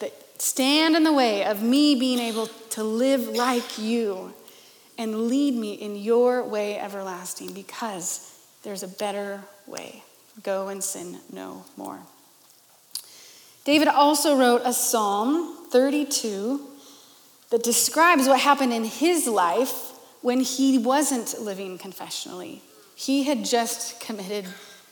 that 0.00 0.12
stand 0.40 0.96
in 0.96 1.04
the 1.04 1.12
way 1.12 1.44
of 1.44 1.62
me 1.62 1.94
being 1.94 2.18
able 2.18 2.46
to 2.70 2.82
live 2.82 3.28
like 3.28 3.78
you 3.78 4.32
and 4.96 5.28
lead 5.28 5.54
me 5.54 5.74
in 5.74 5.96
your 5.96 6.42
way 6.44 6.78
everlasting 6.78 7.52
because 7.52 8.38
there's 8.62 8.82
a 8.82 8.88
better 8.88 9.42
way. 9.66 10.02
Go 10.42 10.68
and 10.68 10.82
sin 10.82 11.18
no 11.32 11.64
more. 11.76 11.98
David 13.64 13.88
also 13.88 14.36
wrote 14.36 14.62
a 14.64 14.72
psalm, 14.72 15.68
32, 15.70 16.60
that 17.50 17.62
describes 17.62 18.26
what 18.26 18.40
happened 18.40 18.72
in 18.72 18.84
his 18.84 19.26
life 19.26 19.92
when 20.22 20.40
he 20.40 20.78
wasn't 20.78 21.40
living 21.40 21.78
confessionally. 21.78 22.62
He 22.94 23.24
had 23.24 23.44
just 23.44 24.00
committed 24.00 24.46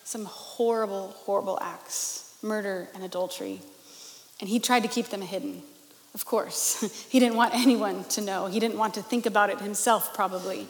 some 0.04 0.24
horrible, 0.24 1.08
horrible 1.08 1.58
acts 1.60 2.36
murder 2.42 2.88
and 2.94 3.02
adultery. 3.02 3.60
And 4.40 4.48
he 4.48 4.58
tried 4.58 4.82
to 4.82 4.88
keep 4.88 5.06
them 5.06 5.22
hidden, 5.22 5.62
of 6.14 6.24
course. 6.24 7.06
he 7.10 7.18
didn't 7.18 7.36
want 7.36 7.54
anyone 7.54 8.04
to 8.04 8.20
know. 8.20 8.46
He 8.46 8.60
didn't 8.60 8.78
want 8.78 8.94
to 8.94 9.02
think 9.02 9.26
about 9.26 9.50
it 9.50 9.60
himself, 9.60 10.14
probably. 10.14 10.66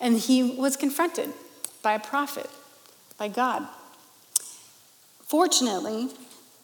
And 0.00 0.18
he 0.18 0.42
was 0.42 0.76
confronted 0.76 1.30
by 1.82 1.94
a 1.94 2.00
prophet, 2.00 2.48
by 3.18 3.28
God. 3.28 3.66
Fortunately, 5.22 6.08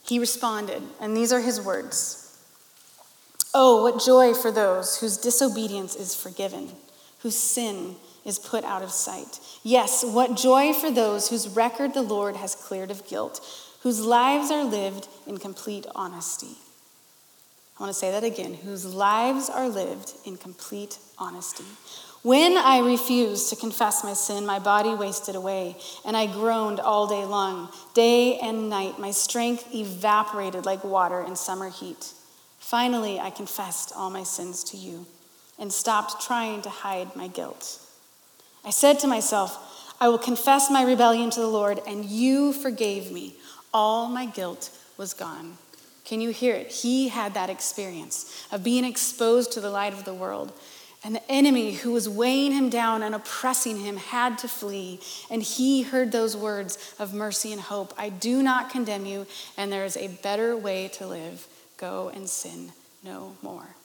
he 0.02 0.18
responded, 0.18 0.82
and 1.00 1.16
these 1.16 1.32
are 1.32 1.40
his 1.40 1.60
words 1.60 2.16
Oh, 3.52 3.82
what 3.82 4.00
joy 4.00 4.32
for 4.32 4.52
those 4.52 5.00
whose 5.00 5.16
disobedience 5.16 5.96
is 5.96 6.14
forgiven, 6.14 6.70
whose 7.20 7.36
sin 7.36 7.96
is 8.24 8.38
put 8.38 8.64
out 8.64 8.82
of 8.82 8.90
sight. 8.90 9.40
Yes, 9.62 10.04
what 10.04 10.36
joy 10.36 10.72
for 10.72 10.90
those 10.90 11.30
whose 11.30 11.48
record 11.48 11.94
the 11.94 12.02
Lord 12.02 12.36
has 12.36 12.54
cleared 12.54 12.90
of 12.90 13.06
guilt, 13.06 13.40
whose 13.82 14.00
lives 14.04 14.50
are 14.50 14.64
lived 14.64 15.08
in 15.26 15.38
complete 15.38 15.86
honesty. 15.94 16.56
I 17.78 17.82
want 17.82 17.94
to 17.94 17.98
say 17.98 18.10
that 18.10 18.24
again 18.24 18.52
whose 18.52 18.84
lives 18.84 19.48
are 19.48 19.68
lived 19.68 20.12
in 20.26 20.36
complete 20.36 20.98
honesty. 21.18 21.64
When 22.22 22.58
I 22.58 22.80
refused 22.80 23.48
to 23.48 23.56
confess 23.56 24.04
my 24.04 24.12
sin, 24.12 24.44
my 24.44 24.58
body 24.58 24.92
wasted 24.92 25.34
away, 25.34 25.76
and 26.04 26.14
I 26.14 26.26
groaned 26.26 26.78
all 26.78 27.06
day 27.06 27.24
long. 27.24 27.70
Day 27.94 28.38
and 28.38 28.68
night, 28.68 28.98
my 28.98 29.10
strength 29.10 29.74
evaporated 29.74 30.66
like 30.66 30.84
water 30.84 31.22
in 31.22 31.34
summer 31.34 31.70
heat. 31.70 32.12
Finally, 32.58 33.18
I 33.18 33.30
confessed 33.30 33.92
all 33.96 34.10
my 34.10 34.24
sins 34.24 34.62
to 34.64 34.76
you 34.76 35.06
and 35.58 35.72
stopped 35.72 36.22
trying 36.22 36.60
to 36.62 36.68
hide 36.68 37.16
my 37.16 37.28
guilt. 37.28 37.80
I 38.64 38.70
said 38.70 38.98
to 39.00 39.06
myself, 39.06 39.94
I 40.00 40.08
will 40.08 40.18
confess 40.18 40.70
my 40.70 40.82
rebellion 40.82 41.30
to 41.30 41.40
the 41.40 41.46
Lord, 41.46 41.80
and 41.86 42.04
you 42.04 42.52
forgave 42.52 43.12
me. 43.12 43.34
All 43.72 44.08
my 44.08 44.26
guilt 44.26 44.70
was 44.96 45.14
gone. 45.14 45.58
Can 46.04 46.20
you 46.20 46.30
hear 46.30 46.54
it? 46.54 46.72
He 46.72 47.08
had 47.08 47.34
that 47.34 47.50
experience 47.50 48.46
of 48.50 48.64
being 48.64 48.84
exposed 48.84 49.52
to 49.52 49.60
the 49.60 49.70
light 49.70 49.92
of 49.92 50.04
the 50.04 50.14
world. 50.14 50.52
And 51.04 51.14
the 51.14 51.32
enemy 51.32 51.72
who 51.72 51.92
was 51.92 52.08
weighing 52.08 52.52
him 52.52 52.68
down 52.68 53.02
and 53.02 53.14
oppressing 53.14 53.78
him 53.78 53.96
had 53.96 54.36
to 54.38 54.48
flee. 54.48 55.00
And 55.30 55.42
he 55.42 55.82
heard 55.82 56.12
those 56.12 56.36
words 56.36 56.94
of 56.98 57.14
mercy 57.14 57.52
and 57.52 57.60
hope 57.60 57.94
I 57.96 58.08
do 58.08 58.42
not 58.42 58.70
condemn 58.70 59.06
you, 59.06 59.26
and 59.56 59.72
there 59.72 59.84
is 59.84 59.96
a 59.96 60.08
better 60.08 60.56
way 60.56 60.88
to 60.94 61.06
live. 61.06 61.46
Go 61.76 62.10
and 62.14 62.28
sin 62.28 62.72
no 63.02 63.36
more. 63.40 63.76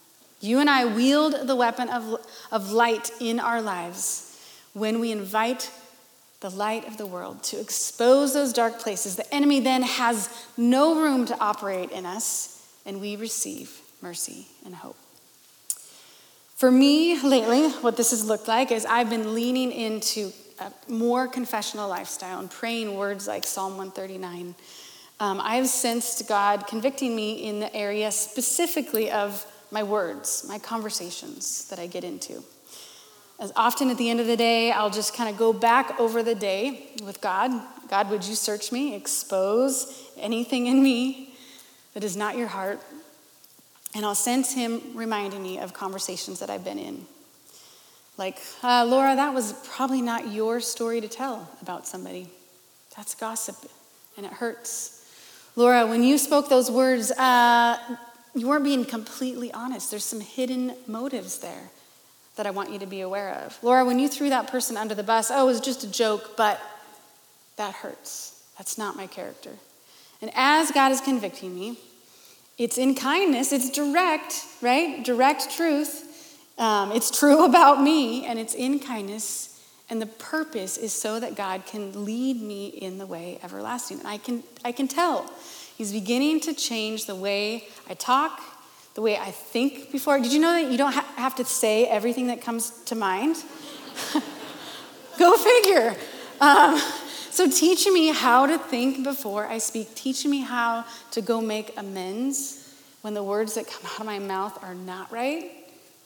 You 0.41 0.59
and 0.59 0.69
I 0.69 0.85
wield 0.85 1.47
the 1.47 1.55
weapon 1.55 1.89
of, 1.89 2.25
of 2.51 2.71
light 2.71 3.11
in 3.21 3.39
our 3.39 3.61
lives 3.61 4.24
when 4.75 4.99
we 4.99 5.11
invite 5.11 5.71
the 6.41 6.49
light 6.49 6.85
of 6.85 6.97
the 6.97 7.05
world 7.05 7.41
to 7.41 7.59
expose 7.59 8.33
those 8.33 8.51
dark 8.51 8.77
places, 8.79 9.15
the 9.15 9.33
enemy 9.33 9.61
then 9.61 9.81
has 9.81 10.29
no 10.57 11.01
room 11.01 11.25
to 11.25 11.39
operate 11.39 11.91
in 11.91 12.05
us, 12.05 12.61
and 12.85 12.99
we 12.99 13.15
receive 13.15 13.79
mercy 14.01 14.47
and 14.65 14.75
hope. 14.75 14.97
For 16.55 16.69
me, 16.69 17.21
lately, 17.21 17.69
what 17.69 17.95
this 17.95 18.11
has 18.11 18.25
looked 18.25 18.49
like 18.49 18.69
is 18.71 18.85
I've 18.85 19.09
been 19.09 19.33
leaning 19.33 19.71
into 19.71 20.31
a 20.59 20.71
more 20.89 21.27
confessional 21.27 21.87
lifestyle 21.87 22.39
and 22.39 22.51
praying 22.51 22.95
words 22.95 23.27
like 23.27 23.45
Psalm 23.45 23.77
139. 23.77 24.55
Um, 25.21 25.39
I 25.39 25.55
have 25.55 25.67
sensed 25.67 26.27
God 26.27 26.67
convicting 26.67 27.15
me 27.15 27.47
in 27.47 27.61
the 27.61 27.73
area 27.73 28.11
specifically 28.11 29.09
of 29.09 29.45
my 29.71 29.83
words, 29.83 30.45
my 30.49 30.59
conversations 30.59 31.69
that 31.69 31.79
I 31.79 31.87
get 31.87 32.03
into. 32.03 32.43
As 33.39 33.51
often 33.55 33.89
at 33.89 33.97
the 33.97 34.09
end 34.09 34.21
of 34.21 34.27
the 34.27 34.37
day, 34.37 34.71
I'll 34.71 34.89
just 34.89 35.13
kind 35.13 35.29
of 35.29 35.37
go 35.37 35.51
back 35.51 35.99
over 35.99 36.23
the 36.23 36.35
day 36.35 36.87
with 37.03 37.19
God. 37.19 37.51
God, 37.89 38.09
would 38.09 38.25
you 38.25 38.33
search 38.33 38.71
me, 38.71 38.95
expose 38.95 40.09
anything 40.17 40.67
in 40.67 40.81
me 40.81 41.35
that 41.93 42.03
is 42.03 42.15
not 42.15 42.37
your 42.37 42.47
heart? 42.47 42.79
And 43.93 44.05
I'll 44.05 44.15
sense 44.15 44.53
Him 44.53 44.81
reminding 44.93 45.43
me 45.43 45.59
of 45.59 45.73
conversations 45.73 46.39
that 46.39 46.49
I've 46.49 46.63
been 46.63 46.79
in. 46.79 47.05
Like, 48.17 48.39
uh, 48.63 48.85
Laura, 48.85 49.15
that 49.15 49.33
was 49.33 49.53
probably 49.73 50.01
not 50.01 50.29
your 50.31 50.61
story 50.61 51.01
to 51.01 51.07
tell 51.09 51.49
about 51.61 51.85
somebody. 51.85 52.29
That's 52.95 53.15
gossip, 53.15 53.57
and 54.15 54.25
it 54.25 54.31
hurts. 54.31 55.05
Laura, 55.57 55.85
when 55.85 56.03
you 56.03 56.17
spoke 56.17 56.47
those 56.47 56.71
words, 56.71 57.11
uh, 57.11 57.77
you 58.33 58.47
weren't 58.47 58.63
being 58.63 58.85
completely 58.85 59.51
honest. 59.51 59.91
There's 59.91 60.05
some 60.05 60.21
hidden 60.21 60.75
motives 60.87 61.39
there 61.39 61.71
that 62.35 62.45
I 62.45 62.51
want 62.51 62.71
you 62.71 62.79
to 62.79 62.85
be 62.85 63.01
aware 63.01 63.33
of. 63.45 63.57
Laura, 63.61 63.85
when 63.85 63.99
you 63.99 64.07
threw 64.07 64.29
that 64.29 64.47
person 64.47 64.77
under 64.77 64.95
the 64.95 65.03
bus, 65.03 65.31
oh, 65.31 65.43
it 65.43 65.45
was 65.45 65.61
just 65.61 65.83
a 65.83 65.91
joke, 65.91 66.35
but 66.35 66.59
that 67.57 67.73
hurts. 67.75 68.43
That's 68.57 68.77
not 68.77 68.95
my 68.95 69.07
character. 69.07 69.51
And 70.21 70.31
as 70.33 70.71
God 70.71 70.91
is 70.91 71.01
convicting 71.01 71.55
me, 71.55 71.79
it's 72.57 72.77
in 72.77 72.95
kindness, 72.95 73.51
it's 73.51 73.69
direct, 73.69 74.45
right? 74.61 75.03
Direct 75.03 75.49
truth. 75.55 76.03
Um, 76.57 76.91
it's 76.91 77.11
true 77.11 77.45
about 77.49 77.81
me, 77.81 78.25
and 78.25 78.39
it's 78.39 78.53
in 78.53 78.79
kindness. 78.79 79.51
And 79.89 80.01
the 80.01 80.07
purpose 80.07 80.77
is 80.77 80.93
so 80.93 81.19
that 81.19 81.35
God 81.35 81.65
can 81.65 82.05
lead 82.05 82.41
me 82.41 82.67
in 82.67 82.97
the 82.97 83.05
way 83.05 83.39
everlasting. 83.43 83.99
And 83.99 84.07
I 84.07 84.17
can, 84.17 84.43
I 84.63 84.71
can 84.71 84.87
tell 84.87 85.31
He's 85.77 85.91
beginning 85.91 86.39
to 86.41 86.53
change 86.53 87.05
the 87.05 87.15
way 87.15 87.67
I 87.89 87.95
talk, 87.95 88.41
the 88.95 89.01
way 89.01 89.17
I 89.17 89.31
think 89.31 89.91
before. 89.91 90.19
Did 90.19 90.33
you 90.33 90.39
know 90.39 90.53
that 90.53 90.71
you 90.71 90.77
don't 90.77 90.93
ha- 90.93 91.13
have 91.15 91.35
to 91.35 91.45
say 91.45 91.85
everything 91.85 92.27
that 92.27 92.41
comes 92.41 92.71
to 92.85 92.95
mind? 92.95 93.37
Go 95.19 95.37
figure. 95.37 95.95
Um, 96.41 96.81
So, 97.35 97.49
teach 97.51 97.85
me 97.85 98.13
how 98.13 98.45
to 98.45 98.57
think 98.57 99.03
before 99.03 99.45
I 99.45 99.57
speak. 99.57 99.93
Teach 99.93 100.25
me 100.25 100.39
how 100.39 100.85
to 101.11 101.21
go 101.21 101.41
make 101.41 101.77
amends 101.77 102.73
when 103.01 103.13
the 103.13 103.21
words 103.23 103.55
that 103.55 103.67
come 103.67 103.85
out 103.85 103.99
of 103.99 104.05
my 104.05 104.19
mouth 104.19 104.63
are 104.63 104.73
not 104.73 105.11
right, 105.11 105.51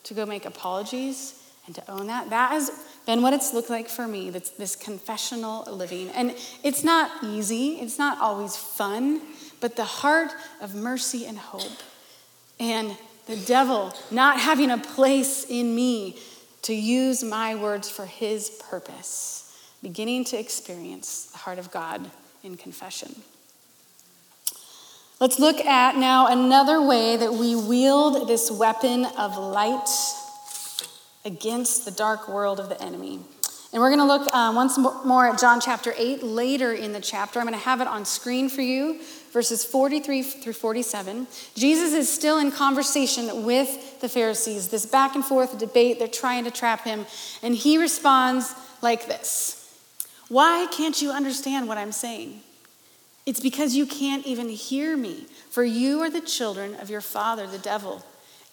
to 0.05 0.15
go 0.15 0.25
make 0.25 0.45
apologies 0.45 1.39
and 1.67 1.75
to 1.75 1.91
own 1.91 2.07
that. 2.07 2.31
That 2.31 2.49
has 2.49 2.71
been 3.05 3.21
what 3.21 3.33
it's 3.33 3.53
looked 3.53 3.69
like 3.69 3.89
for 3.89 4.07
me. 4.07 4.31
This 4.31 4.75
confessional 4.75 5.71
living. 5.71 6.09
And 6.09 6.35
it's 6.63 6.83
not 6.83 7.11
easy, 7.23 7.73
it's 7.79 7.99
not 7.99 8.17
always 8.17 8.55
fun, 8.55 9.21
but 9.59 9.75
the 9.75 9.85
heart 9.85 10.31
of 10.61 10.73
mercy 10.73 11.27
and 11.27 11.37
hope. 11.37 11.83
And 12.59 12.95
the 13.25 13.37
devil 13.37 13.93
not 14.11 14.39
having 14.39 14.71
a 14.71 14.77
place 14.77 15.45
in 15.49 15.75
me 15.75 16.17
to 16.63 16.73
use 16.73 17.23
my 17.23 17.55
words 17.55 17.89
for 17.89 18.05
his 18.05 18.49
purpose 18.69 19.39
beginning 19.81 20.25
to 20.25 20.37
experience 20.37 21.25
the 21.25 21.37
heart 21.37 21.57
of 21.57 21.71
God 21.71 22.11
in 22.43 22.57
confession. 22.57 23.15
Let's 25.19 25.39
look 25.39 25.59
at 25.59 25.97
now 25.97 26.27
another 26.27 26.81
way 26.81 27.17
that 27.17 27.33
we 27.33 27.55
wield 27.55 28.27
this 28.27 28.49
weapon 28.49 29.05
of 29.05 29.37
light 29.37 29.89
against 31.25 31.85
the 31.85 31.91
dark 31.91 32.29
world 32.29 32.59
of 32.59 32.69
the 32.69 32.81
enemy. 32.81 33.19
And 33.71 33.81
we're 33.81 33.89
going 33.89 33.99
to 33.99 34.05
look 34.05 34.33
uh, 34.33 34.51
once 34.55 34.77
more 34.77 35.27
at 35.27 35.39
John 35.39 35.59
chapter 35.61 35.93
8 35.95 36.23
later 36.23 36.73
in 36.73 36.93
the 36.93 37.01
chapter. 37.01 37.39
I'm 37.39 37.45
going 37.45 37.57
to 37.57 37.63
have 37.65 37.81
it 37.81 37.87
on 37.87 38.05
screen 38.05 38.49
for 38.49 38.61
you, 38.61 38.99
verses 39.31 39.63
43 39.63 40.23
through 40.23 40.53
47. 40.53 41.27
Jesus 41.55 41.93
is 41.93 42.11
still 42.11 42.39
in 42.39 42.51
conversation 42.51 43.45
with 43.45 44.01
the 44.01 44.09
Pharisees, 44.09 44.69
this 44.69 44.85
back 44.85 45.15
and 45.15 45.23
forth 45.23 45.57
debate. 45.57 45.99
They're 45.99 46.07
trying 46.07 46.45
to 46.45 46.51
trap 46.51 46.83
him. 46.83 47.05
And 47.41 47.55
he 47.55 47.77
responds 47.77 48.53
like 48.81 49.07
this 49.07 49.55
why 50.29 50.67
can't 50.71 51.01
you 51.01 51.11
understand 51.11 51.67
what 51.67 51.77
I'm 51.77 51.91
saying? 51.91 52.41
It's 53.25 53.39
because 53.39 53.75
you 53.75 53.85
can't 53.85 54.25
even 54.25 54.49
hear 54.49 54.95
me, 54.95 55.25
for 55.49 55.63
you 55.63 56.01
are 56.01 56.09
the 56.09 56.21
children 56.21 56.75
of 56.75 56.89
your 56.89 57.01
father, 57.01 57.45
the 57.45 57.57
devil, 57.57 58.03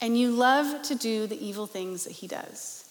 and 0.01 0.19
you 0.19 0.31
love 0.31 0.83
to 0.83 0.95
do 0.95 1.27
the 1.27 1.43
evil 1.43 1.67
things 1.67 2.05
that 2.05 2.15
he 2.15 2.27
does. 2.27 2.83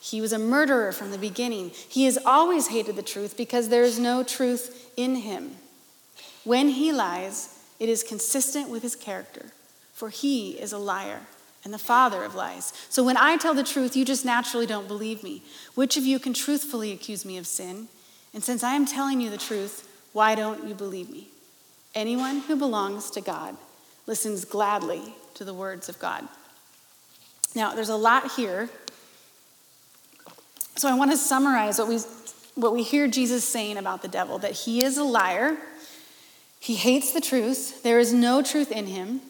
He 0.00 0.20
was 0.20 0.32
a 0.32 0.38
murderer 0.38 0.90
from 0.90 1.12
the 1.12 1.18
beginning. 1.18 1.70
He 1.70 2.06
has 2.06 2.18
always 2.26 2.68
hated 2.68 2.96
the 2.96 3.02
truth 3.02 3.36
because 3.36 3.68
there 3.68 3.84
is 3.84 4.00
no 4.00 4.24
truth 4.24 4.90
in 4.96 5.14
him. 5.16 5.52
When 6.44 6.68
he 6.68 6.92
lies, 6.92 7.58
it 7.78 7.88
is 7.88 8.02
consistent 8.02 8.68
with 8.68 8.82
his 8.82 8.96
character, 8.96 9.46
for 9.92 10.08
he 10.08 10.52
is 10.52 10.72
a 10.72 10.78
liar 10.78 11.20
and 11.64 11.72
the 11.72 11.78
father 11.78 12.24
of 12.24 12.34
lies. 12.34 12.72
So 12.88 13.04
when 13.04 13.16
I 13.16 13.36
tell 13.36 13.54
the 13.54 13.62
truth, 13.62 13.96
you 13.96 14.04
just 14.04 14.24
naturally 14.24 14.66
don't 14.66 14.88
believe 14.88 15.22
me. 15.22 15.42
Which 15.74 15.96
of 15.96 16.04
you 16.04 16.18
can 16.18 16.34
truthfully 16.34 16.92
accuse 16.92 17.24
me 17.24 17.38
of 17.38 17.46
sin? 17.46 17.88
And 18.34 18.42
since 18.42 18.64
I 18.64 18.74
am 18.74 18.86
telling 18.86 19.20
you 19.20 19.30
the 19.30 19.36
truth, 19.36 19.88
why 20.12 20.34
don't 20.34 20.66
you 20.66 20.74
believe 20.74 21.10
me? 21.10 21.28
Anyone 21.94 22.40
who 22.40 22.56
belongs 22.56 23.10
to 23.10 23.20
God 23.20 23.56
listens 24.06 24.44
gladly 24.44 25.14
to 25.34 25.44
the 25.44 25.54
words 25.54 25.88
of 25.88 25.98
God. 25.98 26.26
Now, 27.54 27.74
there's 27.74 27.88
a 27.88 27.96
lot 27.96 28.32
here. 28.32 28.70
So 30.76 30.88
I 30.88 30.94
want 30.94 31.10
to 31.10 31.16
summarize 31.16 31.78
what 31.78 31.88
we, 31.88 31.98
what 32.54 32.72
we 32.72 32.82
hear 32.82 33.06
Jesus 33.06 33.44
saying 33.44 33.76
about 33.76 34.02
the 34.02 34.08
devil 34.08 34.38
that 34.38 34.52
he 34.52 34.82
is 34.82 34.96
a 34.96 35.04
liar, 35.04 35.58
he 36.62 36.76
hates 36.76 37.10
the 37.10 37.20
truth, 37.20 37.82
there 37.82 37.98
is 37.98 38.14
no 38.14 38.40
truth 38.40 38.70
in 38.70 38.86
him, 38.86 39.20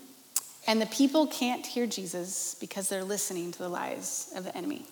and 0.67 0.83
the 0.83 0.87
people 0.87 1.27
can't 1.27 1.65
hear 1.65 1.87
Jesus 1.87 2.55
because 2.61 2.91
they're 2.91 3.05
listening 3.05 3.53
to 3.53 3.59
the 3.59 3.71
lies 3.71 4.31
of 4.37 4.45
the 4.45 4.55
enemy. 4.55 4.85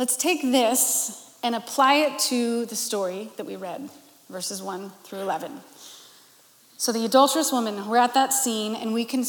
Let's 0.00 0.16
take 0.16 0.42
this 0.42 1.32
and 1.44 1.54
apply 1.54 1.94
it 2.06 2.18
to 2.30 2.66
the 2.66 2.74
story 2.74 3.30
that 3.36 3.46
we 3.46 3.54
read, 3.54 3.88
verses 4.28 4.60
1 4.60 4.90
through 5.04 5.20
11. 5.20 5.60
So, 6.76 6.90
the 6.90 7.04
adulterous 7.04 7.52
woman, 7.52 7.88
we're 7.88 7.98
at 7.98 8.14
that 8.14 8.32
scene, 8.32 8.74
and 8.74 8.92
we 8.92 9.04
can 9.04 9.24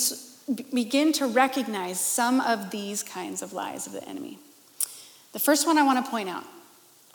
begin 0.74 1.14
to 1.14 1.28
recognize 1.28 2.00
some 2.00 2.42
of 2.42 2.72
these 2.72 3.04
kinds 3.04 3.44
of 3.44 3.54
lies 3.54 3.86
of 3.86 3.94
the 3.94 4.04
enemy. 4.10 4.40
The 5.34 5.40
first 5.40 5.68
one 5.68 5.77
I 5.77 5.84
want 5.84 6.03
to 6.03 6.10
point 6.10 6.27
out 6.27 6.46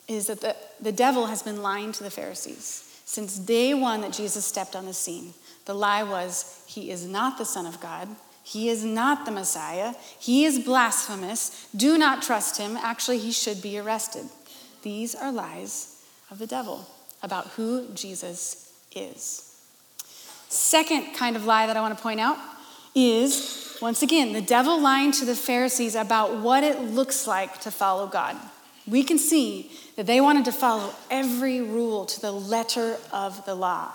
is 0.06 0.28
that 0.28 0.40
the, 0.40 0.54
the 0.80 0.92
devil 0.92 1.26
has 1.26 1.42
been 1.42 1.62
lying 1.62 1.90
to 1.90 2.04
the 2.04 2.10
Pharisees 2.10 2.86
since 3.10 3.40
day 3.40 3.74
one 3.74 4.02
that 4.02 4.12
Jesus 4.12 4.44
stepped 4.44 4.76
on 4.76 4.86
the 4.86 4.94
scene. 4.94 5.34
The 5.64 5.74
lie 5.74 6.04
was, 6.04 6.62
He 6.68 6.92
is 6.92 7.04
not 7.04 7.38
the 7.38 7.44
Son 7.44 7.66
of 7.66 7.80
God. 7.80 8.08
He 8.44 8.68
is 8.68 8.84
not 8.84 9.26
the 9.26 9.32
Messiah. 9.32 9.94
He 10.20 10.44
is 10.44 10.60
blasphemous. 10.60 11.66
Do 11.74 11.98
not 11.98 12.22
trust 12.22 12.56
him. 12.56 12.76
Actually, 12.76 13.18
he 13.18 13.32
should 13.32 13.60
be 13.60 13.80
arrested. 13.80 14.26
These 14.82 15.16
are 15.16 15.32
lies 15.32 16.04
of 16.30 16.38
the 16.38 16.46
devil 16.46 16.86
about 17.20 17.48
who 17.48 17.88
Jesus 17.94 18.72
is. 18.94 19.60
Second 20.48 21.12
kind 21.16 21.34
of 21.34 21.44
lie 21.44 21.66
that 21.66 21.76
I 21.76 21.80
want 21.80 21.96
to 21.96 22.02
point 22.02 22.20
out 22.20 22.38
is 22.94 23.76
once 23.82 24.02
again, 24.02 24.34
the 24.34 24.40
devil 24.40 24.80
lying 24.80 25.10
to 25.12 25.24
the 25.24 25.34
Pharisees 25.34 25.96
about 25.96 26.36
what 26.36 26.62
it 26.62 26.80
looks 26.80 27.26
like 27.26 27.60
to 27.62 27.72
follow 27.72 28.06
God. 28.06 28.36
We 28.90 29.04
can 29.04 29.18
see 29.18 29.70
that 29.96 30.06
they 30.06 30.20
wanted 30.20 30.44
to 30.46 30.52
follow 30.52 30.92
every 31.10 31.60
rule 31.60 32.06
to 32.06 32.20
the 32.20 32.32
letter 32.32 32.96
of 33.12 33.44
the 33.46 33.54
law. 33.54 33.92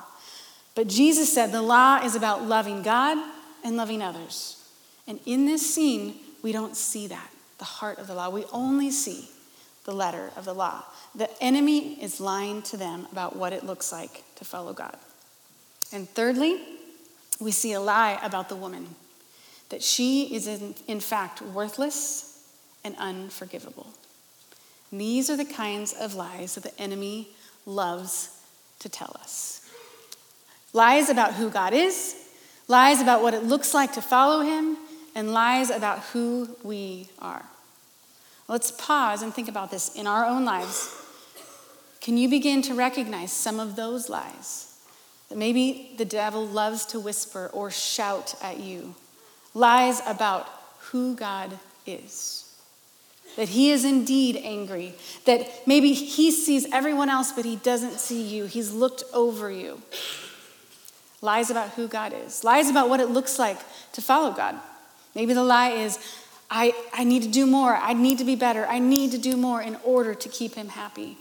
But 0.73 0.87
Jesus 0.87 1.33
said 1.33 1.51
the 1.51 1.61
law 1.61 2.01
is 2.03 2.15
about 2.15 2.43
loving 2.43 2.81
God 2.81 3.17
and 3.63 3.75
loving 3.75 4.01
others. 4.01 4.63
And 5.07 5.19
in 5.25 5.45
this 5.45 5.73
scene, 5.73 6.15
we 6.41 6.51
don't 6.51 6.77
see 6.77 7.07
that, 7.07 7.29
the 7.57 7.65
heart 7.65 7.99
of 7.99 8.07
the 8.07 8.15
law. 8.15 8.29
We 8.29 8.45
only 8.53 8.89
see 8.89 9.29
the 9.83 9.93
letter 9.93 10.31
of 10.35 10.45
the 10.45 10.53
law. 10.53 10.83
The 11.13 11.29
enemy 11.43 12.01
is 12.01 12.19
lying 12.19 12.61
to 12.63 12.77
them 12.77 13.07
about 13.11 13.35
what 13.35 13.53
it 13.53 13.65
looks 13.65 13.91
like 13.91 14.23
to 14.35 14.45
follow 14.45 14.73
God. 14.73 14.97
And 15.91 16.09
thirdly, 16.09 16.61
we 17.39 17.51
see 17.51 17.73
a 17.73 17.81
lie 17.81 18.19
about 18.23 18.49
the 18.49 18.55
woman 18.55 18.95
that 19.69 19.83
she 19.83 20.33
is 20.33 20.47
in, 20.47 20.75
in 20.87 20.99
fact 20.99 21.41
worthless 21.41 22.47
and 22.83 22.95
unforgivable. 22.97 23.87
These 24.91 25.29
are 25.29 25.37
the 25.37 25.45
kinds 25.45 25.93
of 25.93 26.15
lies 26.15 26.55
that 26.55 26.63
the 26.63 26.81
enemy 26.81 27.29
loves 27.65 28.29
to 28.79 28.89
tell 28.89 29.15
us 29.19 29.55
lies 30.75 31.09
about 31.09 31.33
who 31.33 31.49
God 31.49 31.73
is, 31.73 32.15
lies 32.67 33.01
about 33.01 33.23
what 33.23 33.33
it 33.33 33.43
looks 33.43 33.73
like 33.73 33.93
to 33.93 34.01
follow 34.01 34.41
him, 34.41 34.77
and 35.15 35.31
lies 35.31 35.69
about 35.69 35.99
who 36.11 36.49
we 36.63 37.07
are. 37.19 37.45
Let's 38.49 38.71
pause 38.71 39.21
and 39.21 39.33
think 39.33 39.47
about 39.47 39.71
this 39.71 39.95
in 39.95 40.05
our 40.05 40.25
own 40.25 40.43
lives. 40.43 40.93
Can 42.01 42.17
you 42.17 42.29
begin 42.29 42.61
to 42.63 42.75
recognize 42.75 43.31
some 43.31 43.59
of 43.59 43.77
those 43.77 44.09
lies? 44.09 44.77
That 45.29 45.37
maybe 45.37 45.95
the 45.97 46.05
devil 46.05 46.45
loves 46.45 46.85
to 46.87 46.99
whisper 46.99 47.49
or 47.53 47.71
shout 47.71 48.35
at 48.43 48.59
you. 48.59 48.93
Lies 49.53 50.01
about 50.05 50.47
who 50.91 51.15
God 51.15 51.57
is. 51.87 52.44
That 53.35 53.49
he 53.49 53.71
is 53.71 53.83
indeed 53.83 54.39
angry. 54.43 54.93
That 55.25 55.67
maybe 55.67 55.93
he 55.93 56.31
sees 56.31 56.65
everyone 56.71 57.09
else, 57.09 57.31
but 57.31 57.45
he 57.45 57.57
doesn't 57.57 57.99
see 57.99 58.21
you. 58.21 58.45
He's 58.45 58.71
looked 58.71 59.03
over 59.13 59.51
you. 59.51 59.81
Lies 61.21 61.49
about 61.49 61.71
who 61.71 61.87
God 61.87 62.13
is. 62.13 62.43
Lies 62.43 62.69
about 62.69 62.87
what 62.89 62.99
it 62.99 63.09
looks 63.09 63.37
like 63.39 63.57
to 63.93 64.01
follow 64.01 64.31
God. 64.31 64.55
Maybe 65.15 65.33
the 65.33 65.43
lie 65.43 65.71
is, 65.71 65.97
I, 66.49 66.73
I 66.93 67.03
need 67.03 67.23
to 67.23 67.29
do 67.29 67.45
more. 67.45 67.75
I 67.75 67.93
need 67.93 68.19
to 68.19 68.25
be 68.25 68.35
better. 68.35 68.65
I 68.65 68.79
need 68.79 69.11
to 69.11 69.17
do 69.17 69.35
more 69.35 69.61
in 69.61 69.77
order 69.83 70.13
to 70.13 70.29
keep 70.29 70.55
him 70.55 70.69
happy. 70.69 71.17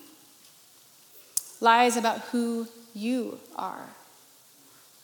Lies 1.61 1.97
about 1.97 2.21
who 2.33 2.69
you 2.95 3.39
are. 3.57 3.89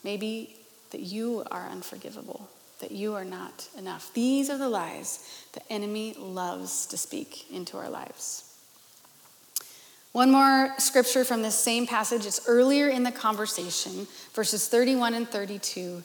Maybe 0.04 0.56
that 0.90 1.00
you 1.00 1.44
are 1.50 1.66
unforgivable, 1.68 2.48
that 2.80 2.90
you 2.90 3.14
are 3.14 3.24
not 3.24 3.68
enough. 3.78 4.12
These 4.12 4.50
are 4.50 4.58
the 4.58 4.68
lies 4.68 5.44
the 5.52 5.72
enemy 5.72 6.14
loves 6.18 6.86
to 6.86 6.96
speak 6.96 7.50
into 7.50 7.76
our 7.76 7.88
lives. 7.88 8.44
One 10.12 10.32
more 10.32 10.74
scripture 10.78 11.24
from 11.24 11.42
this 11.42 11.56
same 11.56 11.86
passage. 11.86 12.26
It's 12.26 12.48
earlier 12.48 12.88
in 12.88 13.04
the 13.04 13.12
conversation, 13.12 14.08
verses 14.34 14.66
31 14.66 15.14
and 15.14 15.28
32. 15.28 16.02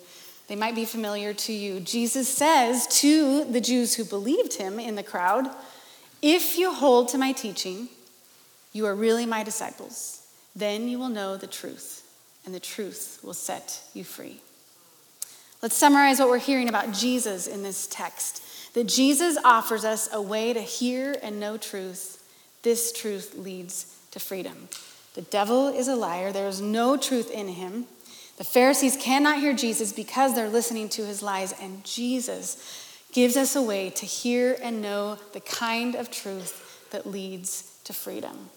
They 0.48 0.56
might 0.56 0.76
be 0.76 0.86
familiar 0.86 1.34
to 1.34 1.54
you. 1.54 1.80
Jesus 1.80 2.30
says 2.30 2.86
to 3.00 3.46
the 3.46 3.62
Jews 3.62 3.96
who 3.96 4.06
believed 4.06 4.54
him 4.54 4.80
in 4.80 4.96
the 4.96 5.02
crowd, 5.02 5.48
If 6.22 6.58
you 6.58 6.72
hold 6.72 7.10
to 7.10 7.18
my 7.18 7.32
teaching, 7.32 7.90
you 8.74 8.86
are 8.86 8.94
really 8.94 9.26
my 9.26 9.44
disciples. 9.44 10.22
Then 10.56 10.88
you 10.88 11.00
will 11.00 11.10
know 11.10 11.36
the 11.36 11.48
truth, 11.48 12.04
and 12.46 12.54
the 12.54 12.60
truth 12.60 13.20
will 13.24 13.34
set 13.34 13.82
you 13.96 14.04
free. 14.04 14.40
Let's 15.62 15.76
summarize 15.76 16.20
what 16.20 16.30
we're 16.30 16.38
hearing 16.38 16.70
about 16.70 16.92
Jesus 16.92 17.48
in 17.48 17.64
this 17.64 17.88
text 17.88 18.44
that 18.76 18.88
Jesus 18.88 19.38
offers 19.44 19.86
us 19.86 20.10
a 20.12 20.22
way 20.22 20.54
to 20.54 20.62
hear 20.62 21.16
and 21.24 21.40
know 21.40 21.58
truth. 21.58 22.22
This 22.62 22.92
truth 22.92 23.36
leads 23.36 23.98
to 24.12 24.20
freedom. 24.20 24.68
The 25.14 25.22
devil 25.22 25.70
is 25.70 25.88
a 25.88 25.96
liar, 25.96 26.32
there 26.32 26.48
is 26.48 26.60
no 26.60 26.98
truth 26.98 27.32
in 27.32 27.48
him. 27.48 27.86
The 28.38 28.44
Pharisees 28.44 28.98
cannot 28.98 29.40
hear 29.40 29.54
Jesus 29.54 29.94
because 29.94 30.36
they're 30.36 30.50
listening 30.50 30.90
to 30.90 31.06
his 31.06 31.24
lies, 31.24 31.54
and 31.62 31.86
Jesus 31.86 32.92
gives 33.14 33.38
us 33.38 33.56
a 33.56 33.62
way 33.62 33.92
to 33.92 34.06
hear 34.06 34.58
and 34.62 34.82
know 34.82 35.18
the 35.32 35.40
kind 35.40 35.96
of 35.96 36.12
truth 36.12 36.90
that 36.92 37.06
leads 37.06 37.80
to 37.86 37.94
freedom. 37.94 38.50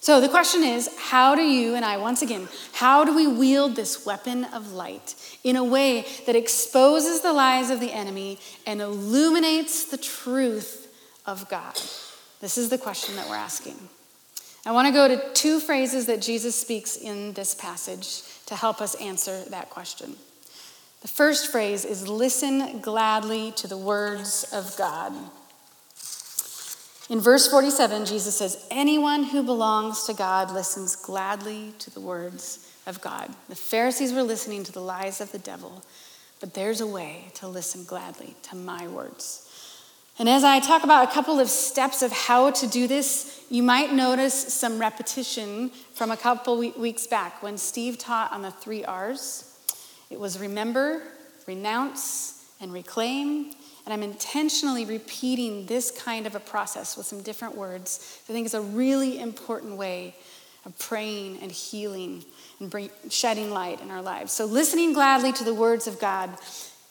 So 0.00 0.20
the 0.20 0.28
question 0.28 0.62
is 0.62 0.88
how 0.96 1.34
do 1.34 1.42
you 1.42 1.74
and 1.74 1.84
I, 1.84 1.96
once 1.96 2.22
again, 2.22 2.48
how 2.72 3.04
do 3.04 3.14
we 3.14 3.26
wield 3.26 3.76
this 3.76 4.06
weapon 4.06 4.44
of 4.44 4.72
light 4.72 5.14
in 5.42 5.56
a 5.56 5.64
way 5.64 6.06
that 6.26 6.36
exposes 6.36 7.20
the 7.20 7.32
lies 7.32 7.70
of 7.70 7.80
the 7.80 7.92
enemy 7.92 8.38
and 8.66 8.80
illuminates 8.80 9.84
the 9.84 9.98
truth 9.98 10.94
of 11.26 11.48
God? 11.48 11.74
This 12.40 12.56
is 12.56 12.68
the 12.68 12.78
question 12.78 13.16
that 13.16 13.28
we're 13.28 13.36
asking. 13.36 13.76
I 14.64 14.72
want 14.72 14.86
to 14.86 14.92
go 14.92 15.08
to 15.08 15.32
two 15.34 15.60
phrases 15.60 16.06
that 16.06 16.20
Jesus 16.20 16.54
speaks 16.54 16.96
in 16.96 17.32
this 17.32 17.54
passage 17.54 18.22
to 18.46 18.54
help 18.54 18.80
us 18.80 18.94
answer 18.96 19.42
that 19.50 19.70
question. 19.70 20.16
The 21.00 21.08
first 21.08 21.50
phrase 21.50 21.84
is 21.84 22.08
listen 22.08 22.80
gladly 22.80 23.52
to 23.52 23.66
the 23.66 23.78
words 23.78 24.44
of 24.52 24.76
God. 24.76 25.12
In 27.08 27.20
verse 27.20 27.48
47, 27.48 28.04
Jesus 28.04 28.36
says, 28.36 28.66
Anyone 28.70 29.24
who 29.24 29.42
belongs 29.42 30.04
to 30.04 30.14
God 30.14 30.52
listens 30.52 30.94
gladly 30.94 31.72
to 31.78 31.90
the 31.90 32.00
words 32.00 32.70
of 32.86 33.00
God. 33.00 33.30
The 33.48 33.54
Pharisees 33.54 34.12
were 34.12 34.22
listening 34.22 34.62
to 34.64 34.72
the 34.72 34.82
lies 34.82 35.22
of 35.22 35.32
the 35.32 35.38
devil, 35.38 35.82
but 36.38 36.52
there's 36.52 36.82
a 36.82 36.86
way 36.86 37.30
to 37.34 37.48
listen 37.48 37.84
gladly 37.84 38.36
to 38.44 38.56
my 38.56 38.86
words. 38.88 39.44
And 40.18 40.28
as 40.28 40.44
I 40.44 40.60
talk 40.60 40.84
about 40.84 41.08
a 41.08 41.12
couple 41.12 41.38
of 41.38 41.48
steps 41.48 42.02
of 42.02 42.12
how 42.12 42.50
to 42.50 42.66
do 42.66 42.86
this, 42.86 43.42
you 43.48 43.62
might 43.62 43.92
notice 43.92 44.52
some 44.52 44.78
repetition 44.78 45.70
from 45.94 46.10
a 46.10 46.16
couple 46.16 46.58
weeks 46.58 47.06
back 47.06 47.42
when 47.42 47.56
Steve 47.56 47.96
taught 47.96 48.32
on 48.32 48.42
the 48.42 48.50
three 48.50 48.84
R's. 48.84 49.44
It 50.10 50.18
was 50.18 50.38
remember, 50.38 51.02
renounce, 51.46 52.44
and 52.60 52.72
reclaim. 52.72 53.52
And 53.88 53.94
I'm 53.94 54.02
intentionally 54.02 54.84
repeating 54.84 55.64
this 55.64 55.90
kind 55.90 56.26
of 56.26 56.34
a 56.34 56.40
process 56.40 56.94
with 56.94 57.06
some 57.06 57.22
different 57.22 57.56
words. 57.56 58.20
I 58.28 58.34
think 58.34 58.44
it's 58.44 58.52
a 58.52 58.60
really 58.60 59.18
important 59.18 59.78
way 59.78 60.14
of 60.66 60.78
praying 60.78 61.38
and 61.40 61.50
healing 61.50 62.22
and 62.60 62.68
bring, 62.68 62.90
shedding 63.08 63.50
light 63.50 63.80
in 63.80 63.90
our 63.90 64.02
lives. 64.02 64.30
So, 64.30 64.44
listening 64.44 64.92
gladly 64.92 65.32
to 65.32 65.42
the 65.42 65.54
words 65.54 65.86
of 65.86 65.98
God, 65.98 66.36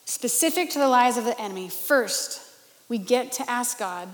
specific 0.06 0.70
to 0.70 0.80
the 0.80 0.88
lies 0.88 1.16
of 1.16 1.24
the 1.24 1.40
enemy, 1.40 1.68
first, 1.68 2.42
we 2.88 2.98
get 2.98 3.30
to 3.34 3.48
ask 3.48 3.78
God 3.78 4.08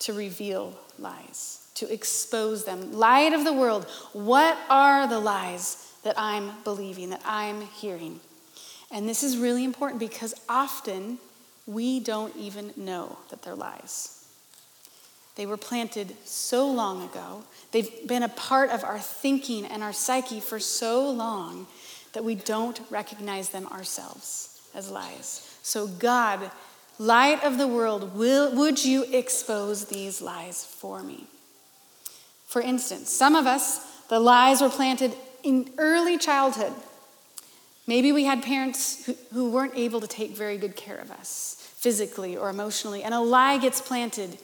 to 0.00 0.12
reveal 0.12 0.78
lies, 0.98 1.66
to 1.76 1.90
expose 1.90 2.66
them. 2.66 2.92
Light 2.92 3.32
of 3.32 3.44
the 3.44 3.52
world, 3.54 3.86
what 4.12 4.58
are 4.68 5.08
the 5.08 5.20
lies 5.20 5.90
that 6.04 6.16
I'm 6.18 6.50
believing, 6.64 7.08
that 7.08 7.22
I'm 7.24 7.62
hearing? 7.62 8.20
And 8.90 9.08
this 9.08 9.22
is 9.22 9.38
really 9.38 9.64
important 9.64 10.00
because 10.00 10.34
often 10.50 11.16
we 11.66 12.00
don't 12.00 12.34
even 12.36 12.72
know 12.76 13.18
that 13.30 13.42
they're 13.42 13.54
lies. 13.54 14.16
They 15.34 15.46
were 15.46 15.58
planted 15.58 16.16
so 16.24 16.70
long 16.70 17.02
ago. 17.02 17.44
They've 17.70 18.06
been 18.06 18.22
a 18.22 18.28
part 18.28 18.70
of 18.70 18.84
our 18.84 18.98
thinking 18.98 19.66
and 19.66 19.82
our 19.82 19.92
psyche 19.92 20.40
for 20.40 20.58
so 20.58 21.10
long 21.10 21.66
that 22.14 22.24
we 22.24 22.34
don't 22.34 22.80
recognize 22.88 23.50
them 23.50 23.66
ourselves 23.66 24.62
as 24.74 24.90
lies. 24.90 25.58
So, 25.62 25.86
God, 25.86 26.50
light 26.98 27.44
of 27.44 27.58
the 27.58 27.68
world, 27.68 28.16
will, 28.16 28.54
would 28.54 28.82
you 28.82 29.04
expose 29.12 29.86
these 29.86 30.22
lies 30.22 30.64
for 30.64 31.02
me? 31.02 31.26
For 32.46 32.62
instance, 32.62 33.10
some 33.10 33.34
of 33.34 33.46
us, 33.46 33.84
the 34.08 34.20
lies 34.20 34.62
were 34.62 34.70
planted 34.70 35.12
in 35.42 35.70
early 35.76 36.16
childhood. 36.16 36.72
Maybe 37.86 38.10
we 38.10 38.24
had 38.24 38.42
parents 38.42 39.04
who, 39.04 39.14
who 39.34 39.50
weren't 39.50 39.76
able 39.76 40.00
to 40.00 40.06
take 40.06 40.30
very 40.30 40.56
good 40.56 40.76
care 40.76 40.96
of 40.96 41.10
us 41.10 41.55
physically 41.86 42.36
or 42.36 42.50
emotionally, 42.50 43.04
and 43.04 43.14
a 43.14 43.20
lie 43.20 43.58
gets 43.58 43.80
planted. 43.80 44.36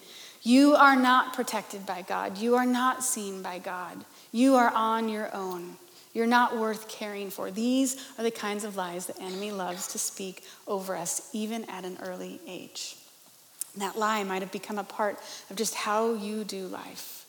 You 0.45 0.77
are 0.77 0.95
not 0.95 1.35
protected 1.35 1.85
by 1.85 2.03
God. 2.03 2.39
You 2.39 2.55
are 2.55 2.65
not 2.65 3.03
seen 3.03 3.43
by 3.43 3.59
God. 3.59 4.05
You 4.31 4.55
are 4.55 4.71
on 4.73 5.09
your 5.09 5.29
own. 5.35 5.75
You're 6.15 6.29
not 6.29 6.57
worth 6.57 6.87
caring 6.87 7.31
for. 7.31 7.51
These 7.51 8.01
are 8.17 8.23
the 8.23 8.31
kinds 8.31 8.63
of 8.63 8.77
lies 8.77 9.07
the 9.07 9.21
enemy 9.21 9.51
loves 9.51 9.89
to 9.89 9.99
speak 9.99 10.45
over 10.69 10.95
us, 10.95 11.31
even 11.33 11.65
at 11.65 11.85
an 11.85 11.99
early 12.01 12.39
age. 12.47 12.95
And 13.73 13.83
that 13.83 13.99
lie 13.99 14.23
might 14.23 14.43
have 14.43 14.53
become 14.53 14.79
a 14.79 14.85
part 14.85 15.19
of 15.51 15.57
just 15.57 15.75
how 15.75 16.15
you 16.15 16.45
do 16.45 16.69
life. 16.69 17.27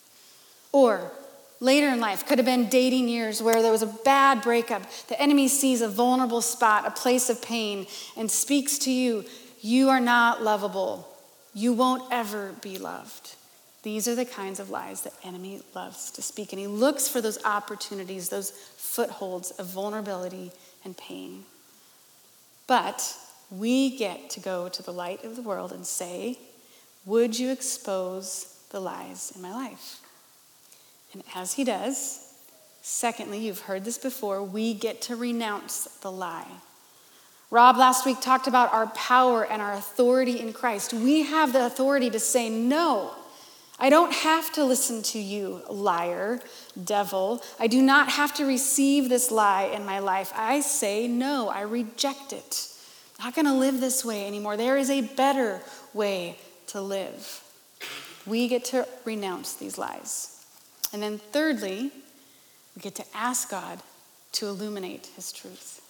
Or 0.72 1.12
later 1.60 1.88
in 1.88 2.00
life, 2.00 2.28
could 2.28 2.38
have 2.38 2.46
been 2.46 2.70
dating 2.70 3.08
years 3.08 3.42
where 3.42 3.64
there 3.64 3.72
was 3.72 3.82
a 3.82 3.88
bad 4.06 4.44
breakup. 4.44 4.84
The 5.08 5.20
enemy 5.20 5.48
sees 5.48 5.82
a 5.82 5.88
vulnerable 5.88 6.42
spot, 6.42 6.86
a 6.86 6.92
place 6.92 7.32
of 7.32 7.42
pain, 7.42 7.88
and 8.16 8.30
speaks 8.30 8.78
to 8.80 8.92
you 8.92 9.26
You 9.64 9.88
are 9.90 10.02
not 10.02 10.44
lovable. 10.44 11.08
You 11.54 11.72
won't 11.72 12.04
ever 12.12 12.52
be 12.62 12.78
loved. 12.78 13.36
These 13.84 14.10
are 14.10 14.16
the 14.16 14.26
kinds 14.26 14.60
of 14.60 14.70
lies 14.70 15.02
the 15.02 15.12
enemy 15.24 15.62
loves 15.74 16.12
to 16.12 16.22
speak. 16.22 16.52
And 16.52 16.60
he 16.60 16.68
looks 16.68 17.08
for 17.08 17.22
those 17.22 17.42
opportunities, 17.46 18.28
those 18.28 18.52
footholds 18.52 19.52
of 19.52 19.68
vulnerability 19.68 20.52
and 20.84 20.98
pain. 20.98 21.46
But 22.68 23.16
we 23.50 23.98
get 23.98 24.30
to 24.32 24.42
go 24.42 24.68
to 24.68 24.84
the 24.84 24.92
light 24.92 25.24
of 25.24 25.38
the 25.38 25.42
world 25.42 25.72
and 25.72 25.86
say, 25.86 26.40
Would 27.06 27.40
you 27.40 27.50
expose 27.50 28.58
the 28.72 28.82
lies 28.82 29.32
in 29.34 29.42
my 29.42 29.54
life? 29.54 30.02
And 31.14 31.24
as 31.36 31.54
he 31.54 31.64
does, 31.64 32.34
secondly, 32.82 33.40
you've 33.40 33.62
heard 33.62 33.86
this 33.86 33.98
before, 33.98 34.44
we 34.44 34.74
get 34.74 35.02
to 35.04 35.16
renounce 35.16 35.86
the 36.02 36.12
lie. 36.12 36.52
Rob 37.54 37.78
last 37.78 38.04
week 38.04 38.20
talked 38.20 38.48
about 38.48 38.74
our 38.74 38.88
power 38.88 39.46
and 39.46 39.62
our 39.62 39.74
authority 39.74 40.40
in 40.40 40.54
Christ. 40.54 40.92
We 40.92 41.22
have 41.22 41.54
the 41.54 41.68
authority 41.68 42.10
to 42.10 42.20
say, 42.20 42.50
No, 42.50 43.12
I 43.78 43.92
don't 43.92 44.12
have 44.12 44.52
to 44.54 44.66
listen 44.66 45.04
to 45.04 45.20
you, 45.20 45.62
liar, 45.70 46.40
devil. 46.84 47.44
I 47.60 47.68
do 47.68 47.80
not 47.80 48.10
have 48.10 48.34
to 48.38 48.46
receive 48.48 49.08
this 49.08 49.30
lie 49.30 49.66
in 49.66 49.86
my 49.86 50.00
life. 50.00 50.34
I 50.36 50.62
say, 50.62 51.08
No, 51.08 51.48
I 51.48 51.62
reject 51.62 52.34
it. 52.34 52.70
I'm 53.20 53.26
not 53.26 53.36
going 53.36 53.46
to 53.46 53.54
live 53.54 53.80
this 53.80 54.04
way 54.04 54.26
anymore. 54.26 54.58
There 54.58 54.76
is 54.76 54.90
a 54.90 55.02
better 55.02 55.62
way 55.94 56.40
to 56.70 56.82
live. 56.82 57.44
We 58.26 58.48
get 58.48 58.66
to 58.66 58.88
renounce 59.06 59.54
these 59.54 59.78
lies. 59.78 60.44
And 60.92 61.04
then, 61.04 61.20
thirdly, 61.20 61.92
we 62.76 62.82
get 62.82 62.96
to 62.96 63.06
ask 63.14 63.52
God 63.52 63.78
to 64.32 64.48
illuminate 64.48 65.06
his 65.16 65.32
truth 65.32 65.83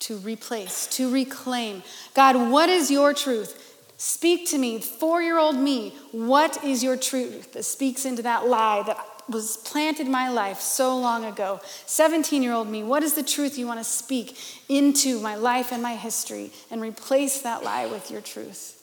to 0.00 0.16
replace, 0.18 0.86
to 0.88 1.10
reclaim. 1.10 1.82
God, 2.14 2.50
what 2.50 2.68
is 2.68 2.90
your 2.90 3.14
truth? 3.14 3.66
Speak 3.96 4.48
to 4.48 4.58
me, 4.58 4.80
four 4.80 5.22
year 5.22 5.38
old 5.38 5.56
me. 5.56 5.94
What 6.10 6.64
is 6.64 6.82
your 6.82 6.96
truth 6.96 7.52
that 7.52 7.64
speaks 7.64 8.04
into 8.04 8.22
that 8.22 8.46
lie 8.46 8.82
that 8.86 8.98
was 9.28 9.58
planted 9.58 10.06
in 10.06 10.12
my 10.12 10.30
life 10.30 10.60
so 10.60 10.96
long 10.96 11.24
ago? 11.26 11.60
17 11.84 12.42
year 12.42 12.54
old 12.54 12.68
me, 12.68 12.82
what 12.82 13.02
is 13.02 13.12
the 13.12 13.22
truth 13.22 13.58
you 13.58 13.66
want 13.66 13.78
to 13.78 13.84
speak 13.84 14.38
into 14.70 15.20
my 15.20 15.34
life 15.34 15.70
and 15.70 15.82
my 15.82 15.96
history 15.96 16.50
and 16.70 16.80
replace 16.80 17.42
that 17.42 17.62
lie 17.62 17.86
with 17.86 18.10
your 18.10 18.22
truth? 18.22 18.76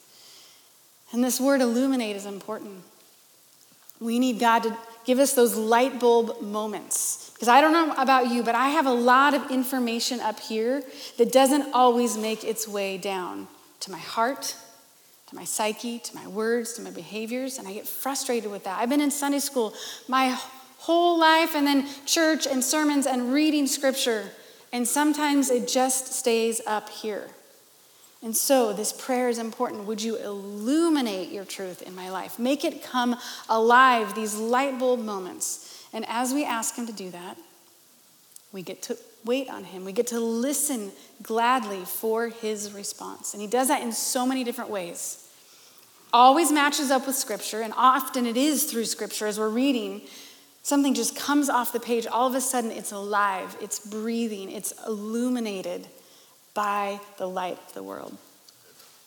And 1.12 1.23
this 1.23 1.41
word 1.41 1.62
illuminate 1.62 2.15
is 2.15 2.25
important. 2.27 2.84
We 3.99 4.19
need 4.19 4.39
God 4.39 4.63
to 4.63 4.77
give 5.07 5.17
us 5.17 5.33
those 5.33 5.55
light 5.55 5.99
bulb 5.99 6.41
moments. 6.41 7.31
Because 7.33 7.47
I 7.47 7.61
don't 7.61 7.71
know 7.71 7.93
about 7.97 8.29
you, 8.29 8.43
but 8.43 8.55
I 8.55 8.69
have 8.69 8.85
a 8.85 8.91
lot 8.91 9.33
of 9.33 9.49
information 9.49 10.19
up 10.19 10.39
here 10.39 10.83
that 11.17 11.31
doesn't 11.31 11.73
always 11.73 12.17
make 12.17 12.43
its 12.43 12.67
way 12.67 12.97
down 12.97 13.47
to 13.79 13.91
my 13.91 13.99
heart, 13.99 14.55
to 15.27 15.35
my 15.35 15.45
psyche, 15.45 15.99
to 15.99 16.15
my 16.15 16.27
words, 16.27 16.73
to 16.73 16.81
my 16.81 16.91
behaviors, 16.91 17.57
and 17.57 17.67
I 17.67 17.73
get 17.73 17.87
frustrated 17.87 18.51
with 18.51 18.65
that. 18.65 18.79
I've 18.79 18.89
been 18.89 19.01
in 19.01 19.11
Sunday 19.11 19.39
school 19.39 19.73
my 20.07 20.37
whole 20.79 21.17
life, 21.19 21.55
and 21.55 21.65
then 21.65 21.87
church 22.05 22.45
and 22.45 22.63
sermons 22.63 23.07
and 23.07 23.33
reading 23.33 23.65
scripture, 23.65 24.25
and 24.73 24.87
sometimes 24.87 25.49
it 25.49 25.67
just 25.67 26.13
stays 26.13 26.59
up 26.67 26.89
here. 26.89 27.29
And 28.23 28.36
so, 28.36 28.73
this 28.73 28.91
prayer 28.91 29.30
is 29.30 29.38
important. 29.38 29.86
Would 29.86 30.01
you 30.01 30.17
illuminate 30.17 31.30
your 31.30 31.45
truth 31.45 31.84
in 31.84 31.93
my 31.95 32.10
life? 32.10 32.39
Make 32.39 32.65
it 32.65 32.82
come 32.82 33.15
alive, 33.47 34.15
these 34.15 34.36
light 34.36 34.80
bulb 34.80 35.01
moments. 35.01 35.86
And 35.93 36.03
as 36.08 36.34
we 36.34 36.43
ask 36.43 36.75
Him 36.75 36.88
to 36.88 36.93
do 36.93 37.12
that, 37.12 37.38
we 38.51 38.63
get 38.63 38.82
to 38.84 38.97
wait 39.23 39.49
on 39.49 39.65
Him. 39.65 39.86
We 39.86 39.91
get 39.91 40.08
to 40.08 40.19
listen 40.19 40.91
gladly 41.21 41.86
for 41.86 42.30
His 42.30 42.73
response. 42.73 43.34
And 43.34 43.41
He 43.41 43.47
does 43.47 43.67
that 43.67 43.84
in 43.84 43.91
so 43.91 44.25
many 44.25 44.43
different 44.43 44.71
ways. 44.71 45.23
Always 46.12 46.51
matches 46.51 46.89
up 46.89 47.06
with 47.06 47.15
Scripture, 47.15 47.62
and 47.62 47.73
often 47.77 48.25
it 48.25 48.38
is 48.38 48.63
through 48.63 48.86
Scripture 48.86 49.27
as 49.27 49.38
we're 49.38 49.49
reading. 49.49 50.01
Something 50.63 50.95
just 50.95 51.15
comes 51.15 51.49
off 51.49 51.71
the 51.71 51.80
page. 51.80 52.08
All 52.08 52.27
of 52.27 52.34
a 52.34 52.41
sudden, 52.41 52.71
it's 52.71 52.91
alive, 52.91 53.56
it's 53.62 53.77
breathing, 53.77 54.49
it's 54.49 54.73
illuminated 54.88 55.88
by 56.57 56.99
the 57.19 57.29
light 57.29 57.59
of 57.67 57.73
the 57.75 57.83
world. 57.83 58.17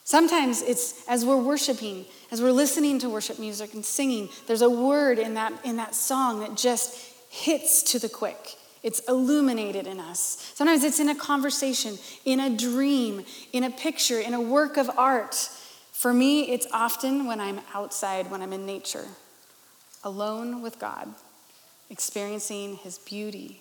Sometimes 0.04 0.62
it's 0.62 1.04
as 1.08 1.24
we're 1.24 1.42
worshiping, 1.42 2.04
as 2.30 2.40
we're 2.40 2.52
listening 2.52 3.00
to 3.00 3.10
worship 3.10 3.40
music 3.40 3.74
and 3.74 3.84
singing, 3.84 4.28
there's 4.46 4.62
a 4.62 4.70
word 4.70 5.18
in 5.18 5.34
that, 5.34 5.52
in 5.64 5.76
that 5.76 5.96
song 5.96 6.38
that 6.40 6.56
just 6.56 6.96
hits 7.28 7.82
to 7.82 7.98
the 7.98 8.08
quick. 8.08 8.54
It's 8.84 9.00
illuminated 9.08 9.88
in 9.88 9.98
us. 9.98 10.52
Sometimes 10.54 10.84
it's 10.84 11.00
in 11.00 11.08
a 11.08 11.14
conversation, 11.16 11.98
in 12.24 12.38
a 12.38 12.56
dream, 12.56 13.24
in 13.52 13.64
a 13.64 13.70
picture, 13.70 14.20
in 14.20 14.32
a 14.32 14.40
work 14.40 14.76
of 14.76 14.88
art. 14.96 15.34
For 15.92 16.14
me, 16.14 16.52
it's 16.52 16.68
often 16.72 17.26
when 17.26 17.40
I'm 17.40 17.60
outside, 17.74 18.30
when 18.30 18.42
I'm 18.42 18.52
in 18.52 18.64
nature, 18.64 19.06
alone 20.04 20.62
with 20.62 20.78
God, 20.78 21.08
experiencing 21.90 22.76
his 22.76 22.98
beauty, 22.98 23.60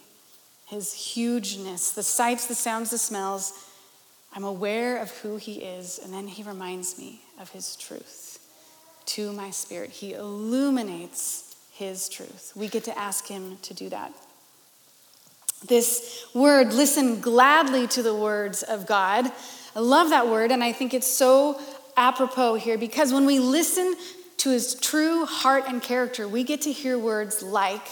his 0.68 0.94
hugeness, 0.94 1.92
the 1.92 2.04
sights, 2.04 2.46
the 2.46 2.54
sounds, 2.54 2.92
the 2.92 3.00
smells. 3.00 3.66
I'm 4.34 4.44
aware 4.44 5.02
of 5.02 5.10
who 5.18 5.38
he 5.38 5.56
is, 5.56 6.00
and 6.04 6.14
then 6.14 6.28
he 6.28 6.44
reminds 6.44 6.98
me 6.98 7.22
of 7.40 7.50
his 7.50 7.76
truth 7.76 8.40
to 9.08 9.34
my 9.34 9.50
spirit. 9.50 9.90
He 9.90 10.14
illuminates 10.14 11.56
his 11.72 12.10
truth. 12.10 12.52
We 12.56 12.68
get 12.68 12.84
to 12.84 12.98
ask 12.98 13.28
him 13.28 13.58
to 13.64 13.74
do 13.74 13.90
that. 13.90 14.14
This 15.68 16.26
word, 16.34 16.74
listen 16.74 17.20
gladly 17.20 17.88
to 17.88 18.04
the 18.04 18.16
words 18.16 18.64
of 18.64 18.86
God. 18.86 19.32
I 19.76 19.80
love 19.80 20.10
that 20.10 20.28
word, 20.28 20.52
and 20.52 20.64
I 20.64 20.72
think 20.72 20.94
it's 20.94 21.08
so 21.08 21.60
apropos 21.98 22.56
here 22.56 22.78
because 22.78 23.12
when 23.12 23.26
we 23.26 23.40
listen 23.40 23.96
to 24.38 24.52
his 24.52 24.76
true 24.76 25.26
heart 25.26 25.66
and 25.68 25.82
character, 25.82 26.28
we 26.28 26.44
get 26.44 26.62
to 26.62 26.72
hear 26.72 26.98
words 26.98 27.44
like, 27.44 27.88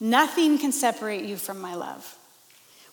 Nothing 0.00 0.58
can 0.58 0.72
separate 0.72 1.24
you 1.24 1.36
from 1.36 1.60
my 1.60 1.74
love. 1.74 2.16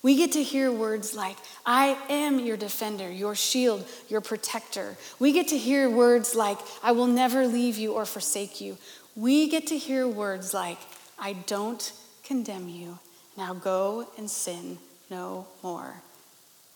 We 0.03 0.15
get 0.15 0.31
to 0.31 0.43
hear 0.43 0.71
words 0.71 1.15
like, 1.15 1.37
I 1.65 1.97
am 2.09 2.39
your 2.39 2.57
defender, 2.57 3.09
your 3.09 3.35
shield, 3.35 3.87
your 4.09 4.21
protector. 4.21 4.97
We 5.19 5.31
get 5.31 5.49
to 5.49 5.57
hear 5.57 5.89
words 5.89 6.33
like, 6.35 6.57
I 6.81 6.91
will 6.91 7.07
never 7.07 7.45
leave 7.45 7.77
you 7.77 7.93
or 7.93 8.05
forsake 8.05 8.59
you. 8.59 8.77
We 9.15 9.47
get 9.49 9.67
to 9.67 9.77
hear 9.77 10.07
words 10.07 10.53
like, 10.53 10.79
I 11.19 11.33
don't 11.33 11.93
condemn 12.23 12.67
you. 12.67 12.97
Now 13.37 13.53
go 13.53 14.07
and 14.17 14.29
sin 14.29 14.79
no 15.11 15.45
more. 15.61 15.93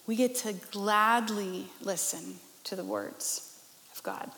We 0.05 0.15
get 0.15 0.35
to 0.35 0.53
gladly 0.53 1.67
listen 1.81 2.35
to 2.65 2.75
the 2.75 2.83
words 2.83 3.59
of 3.95 4.03
God. 4.03 4.29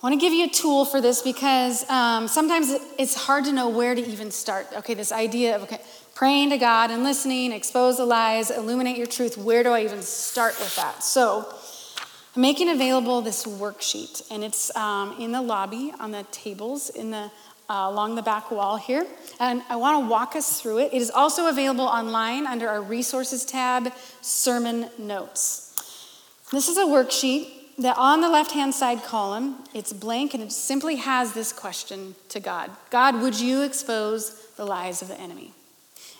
I 0.00 0.06
want 0.06 0.20
to 0.20 0.24
give 0.24 0.32
you 0.32 0.44
a 0.44 0.48
tool 0.48 0.84
for 0.84 1.00
this 1.00 1.22
because 1.22 1.88
um, 1.90 2.28
sometimes 2.28 2.70
it's 2.98 3.16
hard 3.16 3.44
to 3.46 3.52
know 3.52 3.68
where 3.68 3.96
to 3.96 4.00
even 4.00 4.30
start. 4.30 4.68
Okay, 4.76 4.94
this 4.94 5.10
idea 5.10 5.56
of 5.56 5.64
okay, 5.64 5.80
praying 6.14 6.50
to 6.50 6.56
God 6.56 6.92
and 6.92 7.02
listening, 7.02 7.50
expose 7.50 7.96
the 7.96 8.04
lies, 8.04 8.52
illuminate 8.52 8.96
your 8.96 9.08
truth. 9.08 9.36
Where 9.36 9.64
do 9.64 9.70
I 9.70 9.82
even 9.82 10.02
start 10.02 10.56
with 10.60 10.76
that? 10.76 11.02
So, 11.02 11.52
I'm 12.36 12.42
making 12.42 12.68
available 12.68 13.22
this 13.22 13.44
worksheet, 13.44 14.22
and 14.30 14.44
it's 14.44 14.74
um, 14.76 15.16
in 15.18 15.32
the 15.32 15.42
lobby 15.42 15.92
on 15.98 16.12
the 16.12 16.22
tables 16.30 16.90
in 16.90 17.10
the 17.10 17.28
uh, 17.68 17.88
along 17.90 18.14
the 18.14 18.22
back 18.22 18.52
wall 18.52 18.76
here. 18.76 19.04
And 19.40 19.62
I 19.68 19.74
want 19.74 20.04
to 20.04 20.08
walk 20.08 20.36
us 20.36 20.60
through 20.60 20.78
it. 20.78 20.92
It 20.92 21.02
is 21.02 21.10
also 21.10 21.48
available 21.48 21.84
online 21.84 22.46
under 22.46 22.68
our 22.68 22.80
resources 22.80 23.44
tab, 23.44 23.92
sermon 24.20 24.90
notes. 24.96 25.74
This 26.52 26.68
is 26.68 26.78
a 26.78 26.84
worksheet 26.84 27.57
that 27.78 27.96
on 27.96 28.20
the 28.20 28.28
left 28.28 28.52
hand 28.52 28.74
side 28.74 29.02
column, 29.04 29.64
it's 29.72 29.92
blank 29.92 30.34
and 30.34 30.42
it 30.42 30.52
simply 30.52 30.96
has 30.96 31.32
this 31.32 31.52
question 31.52 32.14
to 32.28 32.40
God 32.40 32.70
God, 32.90 33.20
would 33.22 33.38
you 33.38 33.62
expose 33.62 34.46
the 34.56 34.64
lies 34.64 35.02
of 35.02 35.08
the 35.08 35.20
enemy? 35.20 35.52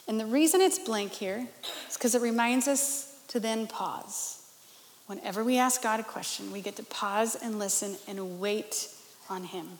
And 0.06 0.18
the 0.18 0.26
reason 0.26 0.60
it's 0.60 0.78
blank 0.78 1.12
here 1.12 1.46
is 1.88 1.96
because 1.96 2.14
it 2.14 2.22
reminds 2.22 2.66
us 2.66 3.20
to 3.28 3.40
then 3.40 3.66
pause. 3.66 4.36
Whenever 5.06 5.44
we 5.44 5.58
ask 5.58 5.82
God 5.82 6.00
a 6.00 6.02
question, 6.02 6.52
we 6.52 6.60
get 6.60 6.76
to 6.76 6.82
pause 6.82 7.34
and 7.34 7.58
listen 7.58 7.96
and 8.06 8.40
wait 8.40 8.88
on 9.28 9.44
Him. 9.44 9.78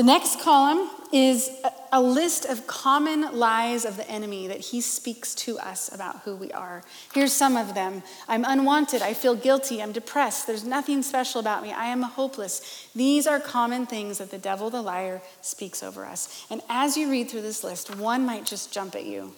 The 0.00 0.06
next 0.06 0.40
column 0.40 0.88
is 1.12 1.50
a 1.92 2.00
list 2.00 2.46
of 2.46 2.66
common 2.66 3.36
lies 3.38 3.84
of 3.84 3.98
the 3.98 4.10
enemy 4.10 4.46
that 4.46 4.60
he 4.60 4.80
speaks 4.80 5.34
to 5.34 5.58
us 5.58 5.92
about 5.92 6.20
who 6.20 6.34
we 6.34 6.50
are. 6.52 6.82
Here's 7.12 7.34
some 7.34 7.54
of 7.54 7.74
them 7.74 8.02
I'm 8.26 8.46
unwanted. 8.48 9.02
I 9.02 9.12
feel 9.12 9.34
guilty. 9.34 9.82
I'm 9.82 9.92
depressed. 9.92 10.46
There's 10.46 10.64
nothing 10.64 11.02
special 11.02 11.38
about 11.38 11.62
me. 11.62 11.70
I 11.70 11.88
am 11.88 12.00
hopeless. 12.00 12.88
These 12.94 13.26
are 13.26 13.38
common 13.38 13.84
things 13.84 14.16
that 14.16 14.30
the 14.30 14.38
devil, 14.38 14.70
the 14.70 14.80
liar, 14.80 15.20
speaks 15.42 15.82
over 15.82 16.06
us. 16.06 16.46
And 16.48 16.62
as 16.70 16.96
you 16.96 17.10
read 17.10 17.28
through 17.28 17.42
this 17.42 17.62
list, 17.62 17.94
one 17.94 18.24
might 18.24 18.46
just 18.46 18.72
jump 18.72 18.94
at 18.94 19.04
you. 19.04 19.34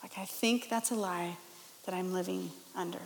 Like, 0.00 0.16
I 0.16 0.26
think 0.26 0.68
that's 0.68 0.92
a 0.92 0.94
lie 0.94 1.38
that 1.86 1.94
I'm 1.96 2.12
living 2.12 2.52
under. 2.76 3.02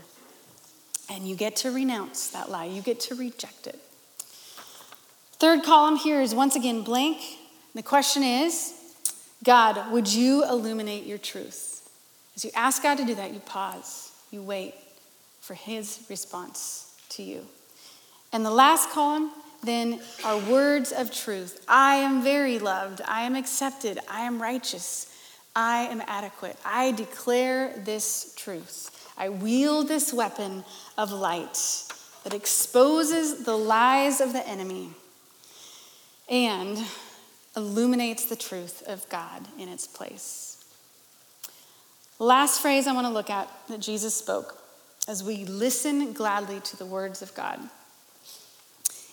And 1.08 1.26
you 1.26 1.36
get 1.36 1.56
to 1.56 1.70
renounce 1.70 2.28
that 2.32 2.50
lie, 2.50 2.66
you 2.66 2.82
get 2.82 3.00
to 3.00 3.14
reject 3.14 3.66
it. 3.66 3.80
Third 5.38 5.62
column 5.62 5.96
here 5.96 6.20
is 6.20 6.34
once 6.34 6.56
again 6.56 6.82
blank. 6.82 7.20
The 7.74 7.82
question 7.82 8.24
is 8.24 8.74
God, 9.44 9.92
would 9.92 10.12
you 10.12 10.42
illuminate 10.44 11.06
your 11.06 11.18
truth? 11.18 11.88
As 12.34 12.44
you 12.44 12.50
ask 12.56 12.82
God 12.82 12.98
to 12.98 13.04
do 13.04 13.14
that, 13.14 13.32
you 13.32 13.38
pause, 13.40 14.10
you 14.32 14.42
wait 14.42 14.74
for 15.40 15.54
his 15.54 16.04
response 16.10 16.92
to 17.10 17.22
you. 17.22 17.46
And 18.32 18.44
the 18.44 18.50
last 18.50 18.90
column 18.90 19.30
then 19.62 20.00
are 20.24 20.38
words 20.38 20.90
of 20.90 21.12
truth. 21.12 21.64
I 21.68 21.96
am 21.96 22.22
very 22.22 22.58
loved. 22.58 23.00
I 23.06 23.22
am 23.22 23.36
accepted. 23.36 23.98
I 24.08 24.22
am 24.22 24.42
righteous. 24.42 25.06
I 25.54 25.84
am 25.84 26.02
adequate. 26.06 26.56
I 26.64 26.92
declare 26.92 27.72
this 27.84 28.34
truth. 28.36 28.90
I 29.16 29.28
wield 29.28 29.86
this 29.86 30.12
weapon 30.12 30.64
of 30.96 31.12
light 31.12 31.58
that 32.24 32.34
exposes 32.34 33.44
the 33.44 33.56
lies 33.56 34.20
of 34.20 34.32
the 34.32 34.46
enemy 34.46 34.90
and 36.30 36.78
illuminates 37.56 38.26
the 38.26 38.36
truth 38.36 38.82
of 38.86 39.08
God 39.08 39.46
in 39.58 39.68
its 39.68 39.86
place. 39.86 40.64
Last 42.18 42.60
phrase 42.60 42.86
I 42.86 42.92
want 42.92 43.06
to 43.06 43.12
look 43.12 43.30
at 43.30 43.48
that 43.68 43.80
Jesus 43.80 44.14
spoke 44.14 44.58
as 45.06 45.24
we 45.24 45.44
listen 45.44 46.12
gladly 46.12 46.60
to 46.60 46.76
the 46.76 46.84
words 46.84 47.22
of 47.22 47.34
God 47.34 47.58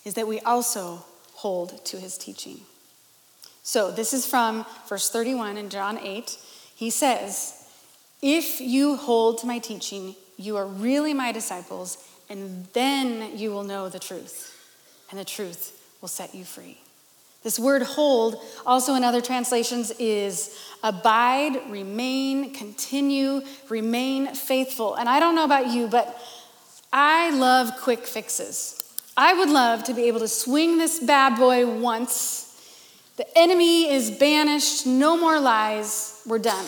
is 0.04 0.14
that 0.16 0.28
we 0.28 0.40
also 0.42 1.06
hold 1.34 1.84
to 1.86 1.98
his 1.98 2.18
teaching. 2.18 2.62
So, 3.64 3.92
this 3.92 4.14
is 4.14 4.26
from 4.26 4.66
verse 4.88 5.10
31 5.10 5.58
in 5.58 5.70
John 5.70 5.98
8. 5.98 6.38
He 6.76 6.90
says, 6.92 7.68
If 8.22 8.62
you 8.62 8.96
hold 8.96 9.40
to 9.40 9.48
my 9.48 9.58
teaching, 9.58 10.16
you 10.38 10.58
are 10.58 10.68
really 10.68 11.14
my 11.14 11.32
disciples, 11.32 11.98
and 12.30 12.68
then 12.74 13.38
you 13.38 13.52
will 13.52 13.64
know 13.64 13.90
the 13.90 14.00
truth, 14.00 14.56
and 15.10 15.20
the 15.20 15.26
truth 15.26 15.82
will 16.02 16.10
set 16.10 16.36
you 16.36 16.44
free. 16.44 16.80
This 17.46 17.60
word 17.60 17.84
hold, 17.84 18.42
also 18.66 18.96
in 18.96 19.04
other 19.04 19.22
translations, 19.22 19.92
is 20.00 20.60
abide, 20.82 21.70
remain, 21.70 22.52
continue, 22.56 23.44
remain 23.70 24.34
faithful. 24.34 24.96
And 24.96 25.08
I 25.08 25.20
don't 25.20 25.36
know 25.36 25.44
about 25.46 25.68
you, 25.68 25.88
but 25.88 26.20
I 26.92 27.30
love 27.30 27.78
quick 27.80 28.08
fixes. 28.08 28.92
I 29.16 29.36
would 29.36 29.52
love 29.52 29.84
to 29.84 29.94
be 29.94 30.06
able 30.06 30.22
to 30.22 30.28
swing 30.28 30.80
this 30.80 30.98
bad 31.00 31.38
boy 31.38 31.70
once. 31.80 32.52
The 33.18 33.28
enemy 33.38 33.92
is 33.92 34.10
banished, 34.10 34.88
no 34.88 35.16
more 35.16 35.40
lies, 35.40 36.24
we're 36.26 36.40
done. 36.40 36.66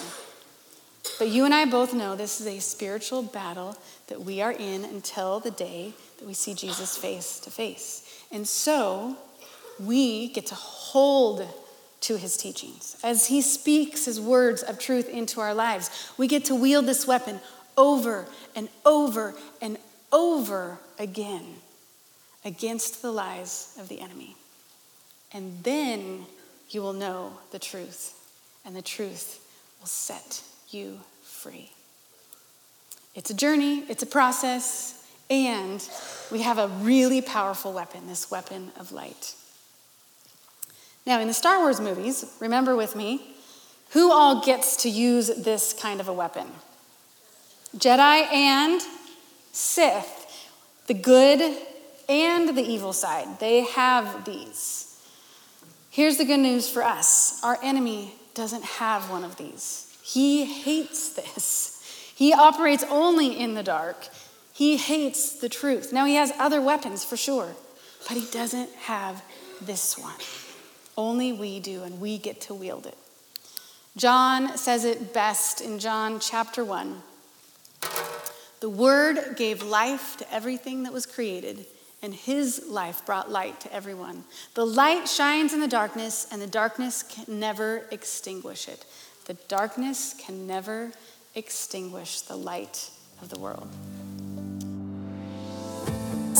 But 1.17 1.29
you 1.29 1.43
and 1.45 1.55
I 1.55 1.65
both 1.65 1.95
know 1.95 2.15
this 2.15 2.39
is 2.39 2.45
a 2.45 2.59
spiritual 2.59 3.23
battle 3.23 3.75
that 4.09 4.21
we 4.21 4.43
are 4.43 4.51
in 4.51 4.85
until 4.85 5.39
the 5.39 5.49
day 5.49 5.93
that 6.19 6.27
we 6.27 6.35
see 6.35 6.53
Jesus 6.53 6.95
face 6.95 7.39
to 7.39 7.49
face. 7.49 8.23
And 8.31 8.47
so, 8.47 9.17
we 9.79 10.29
get 10.29 10.47
to 10.47 10.55
hold 10.55 11.47
to 12.01 12.17
his 12.17 12.37
teachings. 12.37 12.97
As 13.03 13.27
he 13.27 13.41
speaks 13.41 14.05
his 14.05 14.19
words 14.19 14.63
of 14.63 14.79
truth 14.79 15.09
into 15.09 15.41
our 15.41 15.53
lives, 15.53 16.11
we 16.17 16.27
get 16.27 16.45
to 16.45 16.55
wield 16.55 16.85
this 16.85 17.07
weapon 17.07 17.39
over 17.75 18.27
and 18.55 18.69
over 18.85 19.35
and 19.61 19.77
over 20.11 20.79
again 20.99 21.45
against 22.45 23.01
the 23.01 23.11
lies 23.11 23.75
of 23.79 23.89
the 23.89 23.99
enemy. 23.99 24.35
And 25.33 25.63
then 25.63 26.25
you 26.69 26.81
will 26.81 26.93
know 26.93 27.37
the 27.51 27.59
truth, 27.59 28.13
and 28.65 28.75
the 28.75 28.81
truth 28.81 29.45
will 29.79 29.87
set 29.87 30.41
you 30.69 30.99
free. 31.23 31.71
It's 33.15 33.29
a 33.29 33.33
journey, 33.33 33.83
it's 33.89 34.03
a 34.03 34.07
process, 34.07 35.05
and 35.29 35.87
we 36.31 36.41
have 36.41 36.57
a 36.57 36.67
really 36.67 37.21
powerful 37.21 37.73
weapon 37.73 38.07
this 38.07 38.29
weapon 38.31 38.71
of 38.79 38.91
light. 38.91 39.33
Now, 41.07 41.21
in 41.21 41.29
the 41.29 41.33
Star 41.33 41.59
Wars 41.59 41.79
movies, 41.79 42.25
remember 42.41 42.75
with 42.75 42.93
me, 42.93 43.21
who 43.91 44.11
all 44.11 44.43
gets 44.43 44.75
to 44.83 44.89
use 44.89 45.27
this 45.27 45.71
kind 45.71 46.01
of 46.01 46.09
a 46.09 46.13
weapon? 46.13 46.47
Jedi 47.77 48.29
and 48.29 48.81
Sith, 49.53 50.51
the 50.87 50.93
good 50.93 51.57
and 52.09 52.57
the 52.57 52.61
evil 52.61 52.91
side. 52.91 53.39
They 53.39 53.61
have 53.61 54.25
these. 54.25 55.01
Here's 55.89 56.17
the 56.17 56.25
good 56.25 56.41
news 56.41 56.69
for 56.69 56.83
us 56.83 57.41
our 57.41 57.57
enemy 57.63 58.13
doesn't 58.33 58.65
have 58.65 59.09
one 59.09 59.23
of 59.23 59.37
these. 59.37 59.97
He 60.03 60.43
hates 60.43 61.13
this. 61.13 61.81
He 62.15 62.33
operates 62.33 62.83
only 62.89 63.39
in 63.39 63.53
the 63.53 63.63
dark. 63.63 64.09
He 64.51 64.75
hates 64.75 65.39
the 65.39 65.47
truth. 65.47 65.93
Now, 65.93 66.03
he 66.03 66.15
has 66.15 66.33
other 66.37 66.61
weapons 66.61 67.05
for 67.05 67.15
sure, 67.15 67.55
but 68.09 68.17
he 68.17 68.25
doesn't 68.29 68.73
have 68.73 69.23
this 69.61 69.97
one. 69.97 70.15
Only 70.97 71.31
we 71.31 71.59
do, 71.59 71.83
and 71.83 72.01
we 72.01 72.17
get 72.17 72.41
to 72.41 72.53
wield 72.53 72.87
it. 72.87 72.97
John 73.95 74.57
says 74.57 74.83
it 74.83 75.13
best 75.13 75.61
in 75.61 75.79
John 75.79 76.19
chapter 76.19 76.65
1. 76.65 77.01
The 78.59 78.69
Word 78.69 79.35
gave 79.35 79.61
life 79.61 80.17
to 80.17 80.33
everything 80.33 80.83
that 80.83 80.93
was 80.93 81.05
created, 81.05 81.65
and 82.01 82.13
his 82.13 82.63
life 82.67 83.05
brought 83.05 83.31
light 83.31 83.59
to 83.61 83.73
everyone. 83.73 84.23
The 84.55 84.65
light 84.65 85.07
shines 85.07 85.53
in 85.53 85.59
the 85.59 85.67
darkness, 85.67 86.27
and 86.31 86.41
the 86.41 86.47
darkness 86.47 87.03
can 87.03 87.39
never 87.39 87.85
extinguish 87.91 88.67
it. 88.67 88.85
The 89.25 89.35
darkness 89.47 90.15
can 90.19 90.47
never 90.47 90.91
extinguish 91.35 92.21
the 92.21 92.35
light 92.35 92.89
of 93.21 93.29
the 93.29 93.39
world. 93.39 93.67